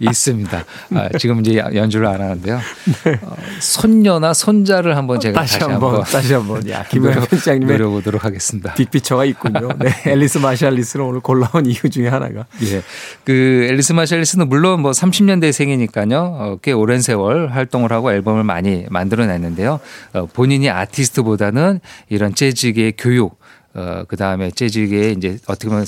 있습니다. 0.00 0.64
아, 0.94 1.08
지금 1.18 1.40
이제 1.40 1.56
연주를 1.56 2.06
안 2.06 2.20
하는데요. 2.20 2.60
네. 3.04 3.18
어, 3.22 3.36
손녀나 3.60 4.34
손자를 4.34 4.96
한번 4.96 5.20
제가 5.20 5.40
다시, 5.40 5.58
다시 5.58 5.70
한번, 5.70 6.02
다시 6.02 6.34
한번 6.34 6.68
야 6.68 6.84
김현 6.90 7.14
편장님 7.26 7.68
노려보도록 7.68 8.24
하겠습니다. 8.24 8.74
빅피처가 8.74 9.24
있군요. 9.26 9.68
네, 9.78 9.94
앨리스 10.10 10.38
마샬리스를 10.38 11.04
오늘 11.04 11.20
골라온 11.20 11.64
이유 11.66 11.88
중에 11.88 12.08
하나가. 12.08 12.44
예, 12.64 12.82
그 13.24 13.66
앨리스 13.70 13.92
마샬리스는 13.92 14.48
물론 14.48 14.82
뭐 14.82 14.90
30년대 14.90 15.52
생이니까요. 15.52 16.18
어, 16.18 16.58
꽤 16.60 16.72
오랜 16.72 17.00
세월 17.00 17.48
활동을 17.52 17.92
하고 17.92 18.12
앨범을 18.12 18.42
많이 18.44 18.84
만들어냈는데요. 18.90 19.80
어, 20.14 20.26
본인이 20.32 20.68
아티스트보다는 20.70 21.80
이런 22.08 22.34
재즈계의 22.34 22.94
교육 22.98 23.38
어, 23.76 24.04
그 24.08 24.16
다음에 24.16 24.50
재즈계에 24.50 25.12
이제 25.12 25.38
어떻게 25.46 25.68
보면 25.68 25.84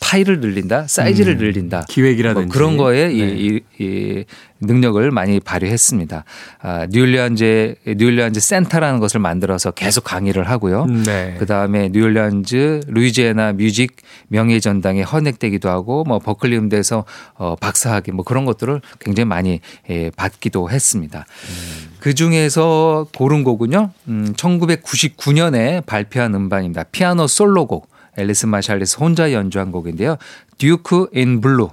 파이를 0.00 0.40
늘린다, 0.40 0.86
사이즈를 0.86 1.34
음, 1.34 1.38
늘린다, 1.38 1.84
기획이라든지 1.88 2.46
뭐 2.46 2.52
그런 2.52 2.76
거에 2.76 3.08
네. 3.08 3.14
이, 3.14 3.60
이, 3.78 3.84
이 3.84 4.24
능력을 4.60 5.10
많이 5.10 5.40
발휘했습니다. 5.40 6.24
아, 6.60 6.86
뉴올리안즈 6.88 7.74
뉴올리안즈 7.96 8.40
센터라는 8.40 9.00
것을 9.00 9.20
만들어서 9.20 9.72
계속 9.72 10.04
강의를 10.04 10.48
하고요. 10.48 10.86
네. 10.86 11.36
그 11.38 11.46
다음에 11.46 11.88
뉴올리안즈 11.88 12.80
루이지애나 12.86 13.54
뮤직 13.54 13.96
명예 14.28 14.60
전당에 14.60 15.02
헌액되기도 15.02 15.68
하고 15.68 16.04
뭐 16.04 16.18
버클리 16.18 16.56
음대에서 16.56 17.04
어, 17.34 17.56
박사학위 17.56 18.12
뭐 18.12 18.24
그런 18.24 18.44
것들을 18.44 18.80
굉장히 19.00 19.26
많이 19.26 19.60
예, 19.90 20.10
받기도 20.16 20.70
했습니다. 20.70 21.26
음. 21.48 21.87
그 22.00 22.14
중에서 22.14 23.06
고른 23.16 23.44
곡은요, 23.44 23.90
음, 24.08 24.34
1999년에 24.36 25.84
발표한 25.84 26.34
음반입니다. 26.34 26.84
피아노 26.84 27.26
솔로곡. 27.26 27.88
앨리스 28.16 28.46
마샬리스 28.46 28.98
혼자 28.98 29.32
연주한 29.32 29.70
곡인데요. 29.70 30.16
Duke 30.58 31.08
in 31.12 31.40
Blue. 31.40 31.70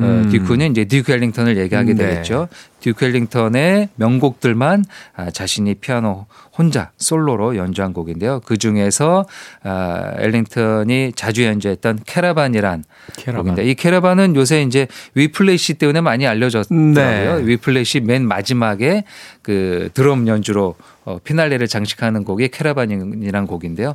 어, 0.00 0.04
음. 0.04 0.28
듀크는 0.30 0.70
이제 0.70 0.84
듀크 0.84 1.10
엘링턴을 1.10 1.56
얘기하게 1.56 1.94
네. 1.94 2.06
되겠죠. 2.06 2.48
듀크 2.80 3.04
엘링턴의 3.04 3.88
명곡들만 3.96 4.84
아, 5.16 5.30
자신이 5.30 5.74
피아노 5.74 6.26
혼자 6.56 6.92
솔로로 6.98 7.56
연주한 7.56 7.92
곡인데요. 7.92 8.40
그 8.44 8.58
중에서 8.58 9.26
아, 9.64 10.12
엘링턴이 10.18 11.12
자주 11.16 11.44
연주했던 11.44 12.00
캐라반이란 12.06 12.84
캐라반. 13.16 13.42
곡인데 13.42 13.68
이 13.68 13.74
캐라반은 13.74 14.36
요새 14.36 14.62
이제 14.62 14.86
위플래시 15.14 15.74
때문에 15.74 16.00
많이 16.00 16.28
알려졌더라고요. 16.28 17.38
네. 17.40 17.46
위플래시 17.46 18.00
맨 18.00 18.26
마지막에 18.26 19.02
그 19.42 19.90
드럼 19.94 20.28
연주로 20.28 20.76
어, 21.04 21.18
피날레를 21.24 21.66
장식하는 21.66 22.22
곡이 22.22 22.48
캐라반이란 22.48 23.48
곡인데요. 23.48 23.94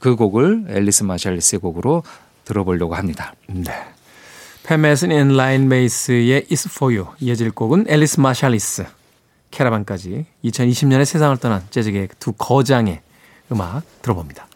그 0.00 0.16
곡을 0.16 0.64
앨리스 0.70 1.04
마샬리스의 1.04 1.60
곡으로 1.60 2.02
들어보려고 2.44 2.96
합니다. 2.96 3.34
네. 3.46 3.72
팻 4.64 4.82
메스니 4.82 5.12
and 5.12 5.28
라일 5.36 5.68
메이스의 5.68 6.46
It's 6.50 6.66
For 6.70 6.96
You 6.96 7.14
이어질 7.20 7.50
곡은 7.50 7.84
앨리스 7.86 8.18
마샬리스 8.18 8.86
캐라반까지 9.50 10.24
2020년에 10.42 11.04
세상을 11.04 11.36
떠난 11.36 11.62
재즈계의 11.70 12.08
두 12.18 12.32
거장의 12.32 13.02
음악 13.52 13.82
들어봅니다. 14.00 14.48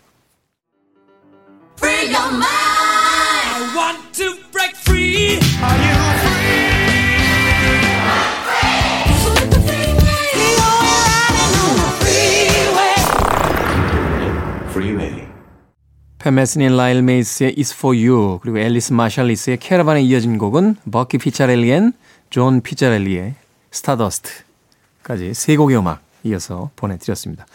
팻 16.18 16.35
메스니 16.35 16.64
and 16.64 16.76
라일 16.76 17.02
메이스의 17.02 17.54
It's 17.54 17.74
For 17.74 17.96
You 17.96 18.40
그리고 18.42 18.58
앨리스 18.58 18.92
마샬리스의 18.92 19.58
캐러반에 19.58 20.02
이어진 20.02 20.38
곡은 20.38 20.76
버키 20.90 21.18
피차렐리 21.18 21.70
and 21.70 22.16
존 22.16 22.62
피차렐리의 22.62 23.34
Stardust까지 23.70 25.34
세 25.34 25.56
곡의 25.56 25.78
음악 25.78 26.00
이어서 26.24 26.70
보내드렸습니다. 26.76 27.46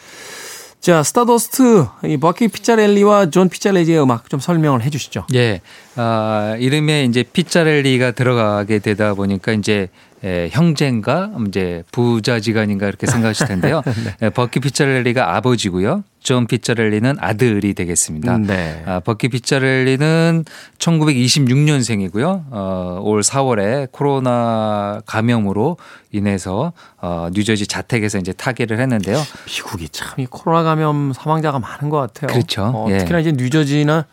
자, 0.80 1.02
Stardust, 1.01 1.86
이 2.06 2.17
버키 2.17 2.49
피차렐리와 2.49 3.30
존 3.30 3.47
피차렐리의 3.47 4.02
음악 4.02 4.30
좀 4.30 4.41
설명을 4.41 4.82
해 4.82 4.89
주시죠. 4.89 5.26
예. 5.34 5.62
아, 5.95 6.58
이름에 6.60 7.06
이제 7.06 7.23
피차렐리가 7.23 8.12
들어가게 8.12 8.80
되다 8.80 9.13
보니까 9.13 9.54
이제 9.54 9.88
예, 10.23 10.47
형제인가 10.51 11.31
이제 11.47 11.83
부자지간인가 11.91 12.88
이렇게 12.88 13.05
생각하실 13.07 13.47
텐데요. 13.47 13.81
네. 13.86 14.15
예, 14.21 14.29
버키 14.29 14.59
피차렐리가 14.62 15.36
아버지고요. 15.36 16.03
존 16.21 16.47
피차렐리는 16.47 17.17
아들이 17.19 17.73
되겠습니다. 17.73 18.38
네. 18.38 18.81
아, 18.86 19.01
버키 19.01 19.27
피차렐리는 19.27 20.45
1926년생이고요. 20.79 22.45
어, 22.51 22.99
올 23.03 23.21
4월에 23.21 23.89
코로나 23.91 25.01
감염으로 25.05 25.77
인해서 26.12 26.73
어, 27.01 27.27
뉴저지 27.33 27.67
자택에서 27.67 28.17
이제 28.19 28.31
타계를 28.33 28.79
했는데요. 28.79 29.21
미국이 29.47 29.89
참 29.89 30.13
이 30.19 30.25
코로나 30.29 30.63
감염 30.63 31.12
사망자가 31.13 31.59
많은 31.59 31.89
것 31.89 31.97
같아요. 31.97 32.27
그렇죠. 32.27 32.63
어, 32.73 32.88
특히나 32.89 33.17
예. 33.17 33.21
이제 33.21 33.31
뉴저지나 33.33 34.05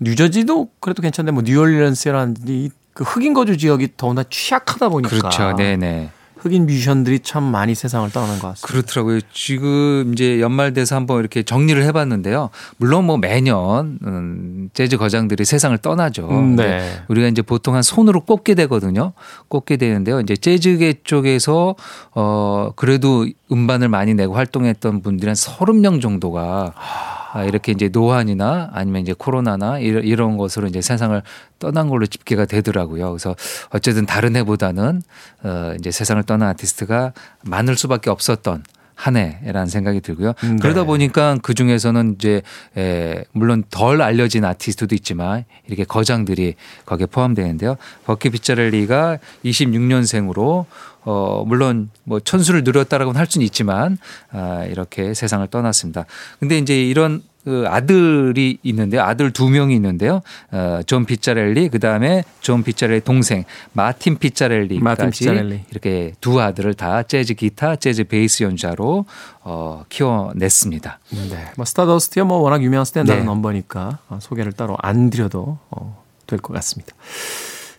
뉴저지도 0.00 0.68
그래도 0.80 1.02
괜찮은데 1.02 1.32
뭐 1.32 1.42
뉴올리언스라든지 1.42 2.70
그 2.96 3.04
흑인 3.04 3.34
거주 3.34 3.58
지역이 3.58 3.90
더구나 3.98 4.24
취약하다 4.30 4.88
보니까 4.88 5.10
그렇죠. 5.10 5.54
네네. 5.54 6.10
흑인 6.38 6.64
뮤지션들이 6.64 7.20
참 7.20 7.42
많이 7.42 7.74
세상을 7.74 8.10
떠나는 8.10 8.38
것 8.38 8.48
같습니다. 8.48 8.66
그렇더라고요. 8.66 9.20
지금 9.32 10.12
이제 10.14 10.40
연말 10.40 10.72
돼서 10.72 10.96
한번 10.96 11.20
이렇게 11.20 11.42
정리를 11.42 11.82
해봤는데요. 11.82 12.48
물론 12.78 13.04
뭐 13.04 13.18
매년 13.18 13.98
음, 14.02 14.70
재즈 14.72 14.96
거장들이 14.96 15.44
세상을 15.44 15.76
떠나죠. 15.78 16.28
음, 16.30 16.56
네. 16.56 17.02
우리가 17.08 17.28
이제 17.28 17.42
보통 17.42 17.74
한 17.74 17.82
손으로 17.82 18.20
꼽게 18.20 18.54
되거든요. 18.54 19.12
꼽게 19.48 19.76
되는데요. 19.76 20.20
이제 20.20 20.34
재즈계 20.34 21.00
쪽에서 21.04 21.74
어 22.14 22.70
그래도 22.76 23.26
음반을 23.52 23.88
많이 23.88 24.14
내고 24.14 24.34
활동했던 24.36 25.02
분들이 25.02 25.28
한 25.28 25.34
서른 25.34 25.82
명 25.82 26.00
정도가 26.00 26.72
아, 26.76 27.15
이렇게 27.46 27.72
이제 27.72 27.88
노안이나 27.88 28.70
아니면 28.72 29.02
이제 29.02 29.14
코로나나 29.16 29.78
이런, 29.78 30.04
이런 30.04 30.36
것으로 30.36 30.66
이제 30.68 30.80
세상을 30.80 31.20
떠난 31.58 31.88
걸로 31.88 32.06
집계가 32.06 32.44
되더라고요. 32.44 33.10
그래서 33.10 33.34
어쨌든 33.70 34.06
다른 34.06 34.36
해보다는 34.36 35.02
어 35.42 35.74
이제 35.78 35.90
세상을 35.90 36.22
떠난 36.24 36.48
아티스트가 36.50 37.12
많을 37.42 37.76
수밖에 37.76 38.10
없었던 38.10 38.64
한 38.96 39.16
해라는 39.16 39.66
생각이 39.66 40.00
들고요. 40.00 40.32
네. 40.42 40.56
그러다 40.60 40.84
보니까 40.84 41.36
그 41.42 41.52
중에서는 41.54 42.14
이제 42.16 42.42
에 42.76 43.24
물론 43.32 43.62
덜 43.70 44.00
알려진 44.00 44.44
아티스트도 44.44 44.94
있지만 44.94 45.44
이렇게 45.66 45.84
거장들이 45.84 46.54
거기에 46.86 47.06
포함되는데요. 47.06 47.76
버키 48.06 48.30
피자렐리가 48.30 49.18
26년생으로 49.44 50.64
어, 51.06 51.44
물론 51.46 51.88
뭐 52.04 52.20
천수를 52.20 52.64
누렸다라고는 52.64 53.18
할 53.18 53.26
수는 53.26 53.44
있지만 53.46 53.96
아, 54.30 54.66
이렇게 54.68 55.14
세상을 55.14 55.46
떠났습니다. 55.46 56.04
근데 56.40 56.58
이제 56.58 56.82
이런 56.82 57.22
그 57.44 57.64
아들이 57.68 58.58
있는데요. 58.64 59.02
아들 59.02 59.30
두 59.30 59.48
명이 59.48 59.72
있는데요. 59.76 60.20
어, 60.50 60.80
존 60.84 61.04
피자렐리 61.04 61.68
그다음에 61.68 62.24
존 62.40 62.64
피자렐리 62.64 63.02
동생 63.02 63.44
마틴 63.72 64.18
피자렐리까지 64.18 64.82
마틴 64.82 65.10
피자렐리. 65.10 65.60
이렇게 65.70 66.12
두 66.20 66.40
아들을 66.40 66.74
다 66.74 67.04
재즈 67.04 67.34
기타, 67.34 67.76
재즈 67.76 68.04
베이스 68.04 68.42
연주자로 68.42 69.04
어, 69.42 69.84
키워냈습니다. 69.88 70.98
네. 71.30 71.52
뭐 71.56 71.64
Stardust야 71.64 72.24
뭐 72.24 72.38
워낙 72.38 72.64
유명한 72.64 72.84
스탠다드 72.84 73.20
네. 73.20 73.24
넘버니까 73.24 73.98
어, 74.08 74.18
소개를 74.20 74.50
따로 74.50 74.76
안 74.82 75.08
드려도 75.10 75.56
어, 75.70 76.04
될것 76.26 76.52
같습니다. 76.56 76.96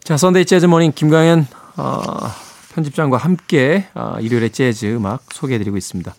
자, 0.01 0.15
선데이 0.15 0.45
재즈 0.45 0.65
모닝 0.65 0.93
김강현 0.95 1.45
어, 1.75 2.46
편집장과 2.77 3.17
함께 3.17 3.87
어, 3.95 4.17
일요일의 4.19 4.51
재즈 4.51 4.85
음악 4.95 5.23
소개해드리고 5.33 5.77
있습니다. 5.77 6.13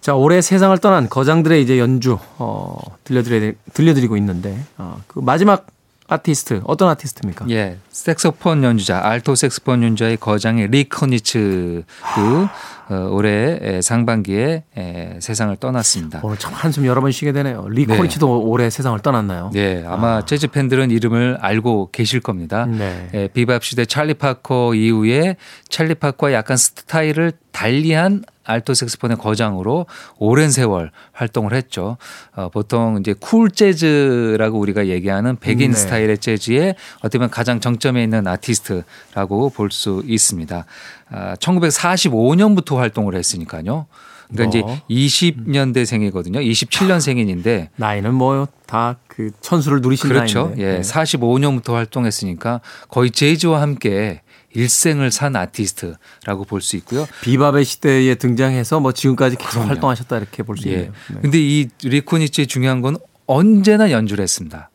자, 0.00 0.14
올해 0.14 0.40
세상을 0.40 0.76
떠난 0.78 1.08
거장들의 1.08 1.60
이제 1.62 1.78
연주 1.78 2.18
어, 2.38 2.78
들려드려 3.04 3.52
들려드리고 3.74 4.16
있는데 4.16 4.58
어, 4.78 5.00
그 5.08 5.18
마지막 5.18 5.66
아티스트 6.06 6.62
어떤 6.64 6.88
아티스트입니까? 6.88 7.46
예, 7.50 7.78
색소폰 7.90 8.64
연주자 8.64 9.00
알토 9.00 9.34
색소폰 9.34 9.82
연주자의 9.82 10.16
거장의 10.16 10.68
리 10.68 10.94
코니츠 10.94 11.84
그 12.14 12.20
어, 12.20 12.48
올해 12.94 13.80
상반기에 13.82 14.64
에, 14.76 15.18
세상을 15.20 15.54
떠났습니다. 15.56 16.20
오늘 16.22 16.36
참 16.38 16.52
한숨 16.54 16.86
여러 16.86 17.00
번 17.00 17.12
쉬게 17.12 17.32
되네요. 17.32 17.68
리 17.68 17.79
코니츠도 17.79 18.26
네. 18.26 18.32
올해 18.32 18.70
세상을 18.70 18.98
떠났나요? 19.00 19.50
네, 19.52 19.84
아마 19.86 20.16
아. 20.16 20.24
재즈 20.24 20.48
팬들은 20.48 20.90
이름을 20.90 21.38
알고 21.40 21.90
계실 21.92 22.20
겁니다. 22.20 22.66
네. 22.66 23.08
예, 23.14 23.28
비밥 23.28 23.64
시대 23.64 23.84
찰리 23.84 24.14
파커 24.14 24.74
이후에 24.74 25.36
찰리 25.68 25.94
파커와 25.94 26.32
약간 26.32 26.56
스타일을 26.56 27.32
달리한 27.52 28.22
알토 28.44 28.74
색스폰의 28.74 29.18
거장으로 29.18 29.86
오랜 30.18 30.50
세월 30.50 30.90
활동을 31.12 31.52
했죠. 31.52 31.98
어, 32.34 32.48
보통 32.48 32.96
이제 32.98 33.14
쿨 33.18 33.50
재즈라고 33.50 34.58
우리가 34.58 34.88
얘기하는 34.88 35.36
백인 35.36 35.70
네. 35.70 35.76
스타일의 35.76 36.18
재즈에 36.18 36.74
어떻게 36.98 37.18
보면 37.18 37.30
가장 37.30 37.60
정점에 37.60 38.02
있는 38.02 38.26
아티스트라고 38.26 39.50
볼 39.50 39.70
수 39.70 40.02
있습니다. 40.04 40.64
아, 41.10 41.34
1945년부터 41.36 42.76
활동을 42.76 43.14
했으니까요. 43.14 43.86
그러니까 44.32 44.58
뭐. 44.64 44.74
이제 44.88 45.32
20년대 45.32 45.84
생이거든요. 45.84 46.38
27년 46.40 47.00
생인인데 47.00 47.70
나이는 47.76 48.14
뭐 48.14 48.46
다 48.66 48.96
그 49.08 49.32
천수를 49.40 49.80
누리신 49.80 50.08
그렇죠. 50.08 50.42
나이인데. 50.54 50.62
예. 50.62 50.72
네. 50.76 50.80
45년부터 50.80 51.72
활동했으니까 51.74 52.60
거의 52.88 53.10
재즈와 53.10 53.60
함께 53.60 54.22
일생을 54.54 55.10
산 55.10 55.34
아티스트라고 55.36 56.44
볼 56.44 56.60
수 56.60 56.76
있고요. 56.76 57.06
비밥의 57.22 57.64
시대에 57.64 58.14
등장해서 58.14 58.78
뭐 58.80 58.92
지금까지 58.92 59.36
계속 59.36 59.50
그럼요. 59.50 59.68
활동하셨다 59.68 60.16
이렇게 60.16 60.42
볼수 60.44 60.68
예. 60.68 60.72
있네요. 60.72 60.92
네. 61.12 61.18
근데 61.20 61.38
이 61.40 61.68
리코니치의 61.82 62.46
중요한 62.46 62.80
건 62.80 62.96
언제나 63.26 63.90
연주를 63.90 64.22
했습니다. 64.22 64.70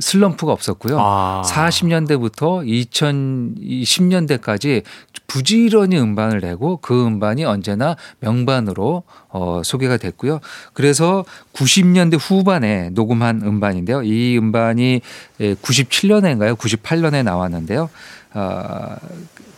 슬럼프가 0.00 0.52
없었고요. 0.52 0.98
아. 1.00 1.42
40년대부터 1.46 2.66
2010년대까지 3.02 4.82
부지런히 5.26 5.98
음반을 5.98 6.40
내고 6.40 6.78
그 6.78 7.06
음반이 7.06 7.44
언제나 7.44 7.96
명반으로 8.20 9.04
어, 9.28 9.62
소개가 9.64 9.96
됐고요. 9.96 10.40
그래서 10.72 11.24
90년대 11.52 12.18
후반에 12.20 12.90
녹음한 12.90 13.42
음반인데요. 13.42 14.02
이 14.02 14.38
음반이 14.38 15.00
97년에인가요? 15.38 16.50
예, 16.50 16.54
98년에 16.54 17.22
나왔는데요. 17.22 17.88
어, 18.34 18.96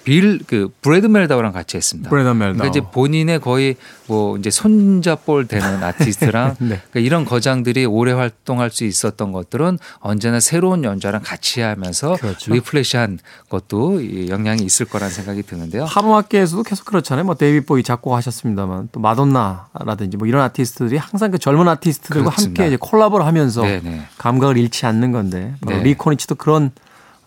빌, 0.05 0.41
그, 0.47 0.71
브래드 0.81 1.07
멜다우랑 1.07 1.53
같이 1.53 1.77
했습니다. 1.77 2.09
브래드 2.09 2.29
멜다우. 2.29 2.55
그러니까 2.55 2.67
이제 2.67 2.81
본인의 2.81 3.41
거의 3.41 3.77
뭐 4.07 4.37
이제 4.39 4.51
손자뻘 4.51 5.47
되는 5.47 5.83
아티스트랑 5.83 6.57
네. 6.61 6.81
그러니까 6.91 7.01
이런 7.01 7.25
거장들이 7.25 7.85
오래 7.85 8.13
활동할 8.13 8.71
수 8.71 8.85
있었던 8.85 9.33
것들은 9.33 9.79
언제나 9.99 10.41
새로운 10.41 10.85
연주랑 10.85 11.23
같이 11.23 11.61
하면서 11.61 12.17
그렇죠. 12.17 12.53
refresh한 12.53 13.19
것도 13.51 14.29
영향이 14.29 14.63
있을 14.63 14.87
거란 14.87 15.11
생각이 15.11 15.43
드는데요. 15.43 15.85
팝음악계에서도 15.87 16.63
계속 16.63 16.87
그렇잖아요. 16.87 17.25
뭐 17.25 17.35
데이비드 17.35 17.65
보위 17.67 17.83
작고하셨습니다만 17.83 18.89
또 18.93 19.01
마돈나라든지 19.01 20.17
뭐 20.17 20.27
이런 20.27 20.43
아티스트들이 20.43 20.97
항상 20.97 21.31
그 21.31 21.39
젊은 21.39 21.69
아티스트들과 21.69 22.31
그렇습니다. 22.31 22.63
함께 22.63 22.75
이제 22.75 22.79
콜라보를 22.81 23.27
하면서 23.27 23.63
네네. 23.63 24.07
감각을 24.17 24.57
잃지 24.57 24.87
않는 24.87 25.13
건데 25.13 25.55
뭐 25.61 25.75
네. 25.75 25.83
리 25.83 25.93
코니츠도 25.93 26.37
그런 26.37 26.71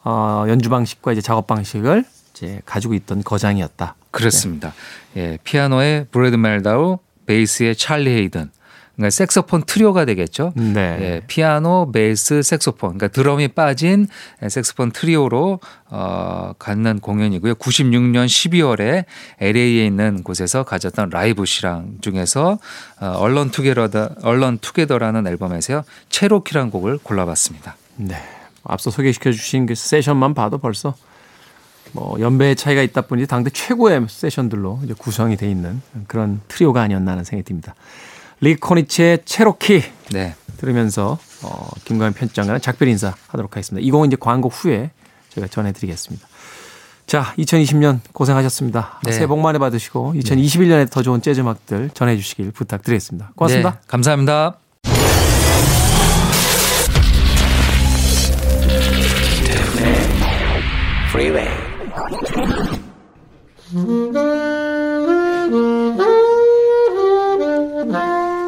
어, 0.03 0.45
연주 0.47 0.69
방식과 0.69 1.11
이제 1.11 1.21
작업 1.21 1.45
방식을 1.45 2.05
이제 2.41 2.61
가지고 2.65 2.95
있던 2.95 3.23
거장이었다. 3.23 3.95
그렇습니다. 4.09 4.73
네. 5.13 5.21
예, 5.21 5.37
피아노의 5.43 6.07
브래드 6.11 6.35
멜다우, 6.35 6.97
베이스의 7.27 7.75
찰리 7.75 8.09
헤이든. 8.09 8.49
그러니까 8.95 9.09
색소폰 9.11 9.63
트리오가 9.65 10.05
되겠죠. 10.05 10.51
네. 10.55 10.97
예, 10.99 11.21
피아노, 11.25 11.91
베이스, 11.91 12.41
색소폰. 12.41 12.97
그러니까 12.97 13.07
드럼이 13.07 13.49
빠진 13.49 14.07
색소폰 14.47 14.91
트리오로 14.91 15.59
어, 15.89 16.53
갖는 16.59 16.99
공연이고요. 16.99 17.55
96년 17.55 18.25
12월에 18.25 19.05
LA에 19.39 19.85
있는 19.85 20.23
곳에서 20.23 20.63
가졌던 20.63 21.09
라이브 21.11 21.45
실황 21.45 21.97
중에서 22.01 22.59
어, 22.99 23.05
Alone 23.17 23.49
Together다 23.51 24.15
Alone 24.23 24.57
Together라는 24.57 25.25
앨범에서요. 25.25 25.83
체로키란 26.09 26.69
곡을 26.69 26.99
골라봤습니다. 27.01 27.77
네. 27.95 28.17
앞서 28.63 28.91
소개시켜 28.91 29.31
주신 29.31 29.65
그 29.65 29.73
세션만 29.73 30.33
봐도 30.33 30.57
벌써 30.57 30.95
뭐 31.93 32.19
연배의 32.19 32.55
차이가 32.55 32.81
있다 32.81 33.01
보니 33.01 33.27
당대 33.27 33.49
최고의 33.49 34.05
세션들로 34.07 34.79
이제 34.83 34.93
구성이 34.97 35.37
돼 35.37 35.49
있는 35.49 35.81
그런 36.07 36.41
트리오가 36.47 36.81
아니었나 36.81 37.11
하는 37.11 37.23
생각이 37.23 37.45
듭니다. 37.45 37.75
리 38.41 38.56
코니츠의 38.56 39.19
체로키 39.25 39.83
네. 40.11 40.35
들으면서 40.57 41.17
어, 41.43 41.69
김광현 41.85 42.13
편집장과는 42.13 42.61
작별 42.61 42.87
인사 42.87 43.13
하도록 43.27 43.51
하겠습니다. 43.51 43.85
이 43.85 43.91
곡은 43.91 44.07
이제 44.07 44.17
광고 44.19 44.49
후에 44.49 44.91
저희가 45.29 45.47
전해드리겠습니다. 45.47 46.27
자, 47.07 47.33
2020년 47.37 47.99
고생하셨습니다. 48.13 49.01
네. 49.03 49.11
새해 49.11 49.27
복 49.27 49.39
많이 49.39 49.59
받으시고 49.59 50.13
2021년에 50.15 50.89
더 50.89 51.01
좋은 51.01 51.21
재즈 51.21 51.41
음악들 51.41 51.89
전해주시길 51.93 52.51
부탁드리겠습니다. 52.51 53.31
고맙습니다. 53.35 53.71
네, 53.71 53.77
감사합니다. 53.87 54.60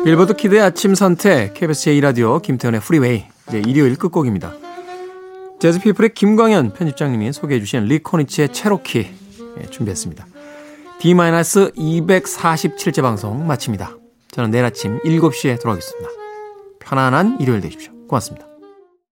빌보드 0.04 0.36
키드의 0.36 0.62
아침 0.62 0.96
선택 0.96 1.54
KBS 1.54 1.92
제2라디오 1.92 2.42
김태현의 2.42 2.82
프리웨이 2.82 3.24
이제 3.48 3.62
일요일 3.66 3.96
끝곡입니다. 3.96 4.54
재즈피플의 5.60 6.14
김광현 6.14 6.74
편집장님이 6.74 7.32
소개해 7.32 7.62
주신 7.62 7.86
리 7.86 7.98
코니츠의 7.98 8.52
체로키 8.52 9.08
예, 9.62 9.66
준비했습니다. 9.68 10.28
D-247째 11.00 13.02
방송 13.02 13.48
마칩니다. 13.48 13.96
저는 14.32 14.52
내일 14.52 14.66
아침 14.66 15.00
7시에 15.00 15.62
돌아오겠습니다. 15.62 16.10
편안한 16.80 17.38
일요일 17.40 17.62
되십시오. 17.62 17.94
고맙습니다. 18.08 18.53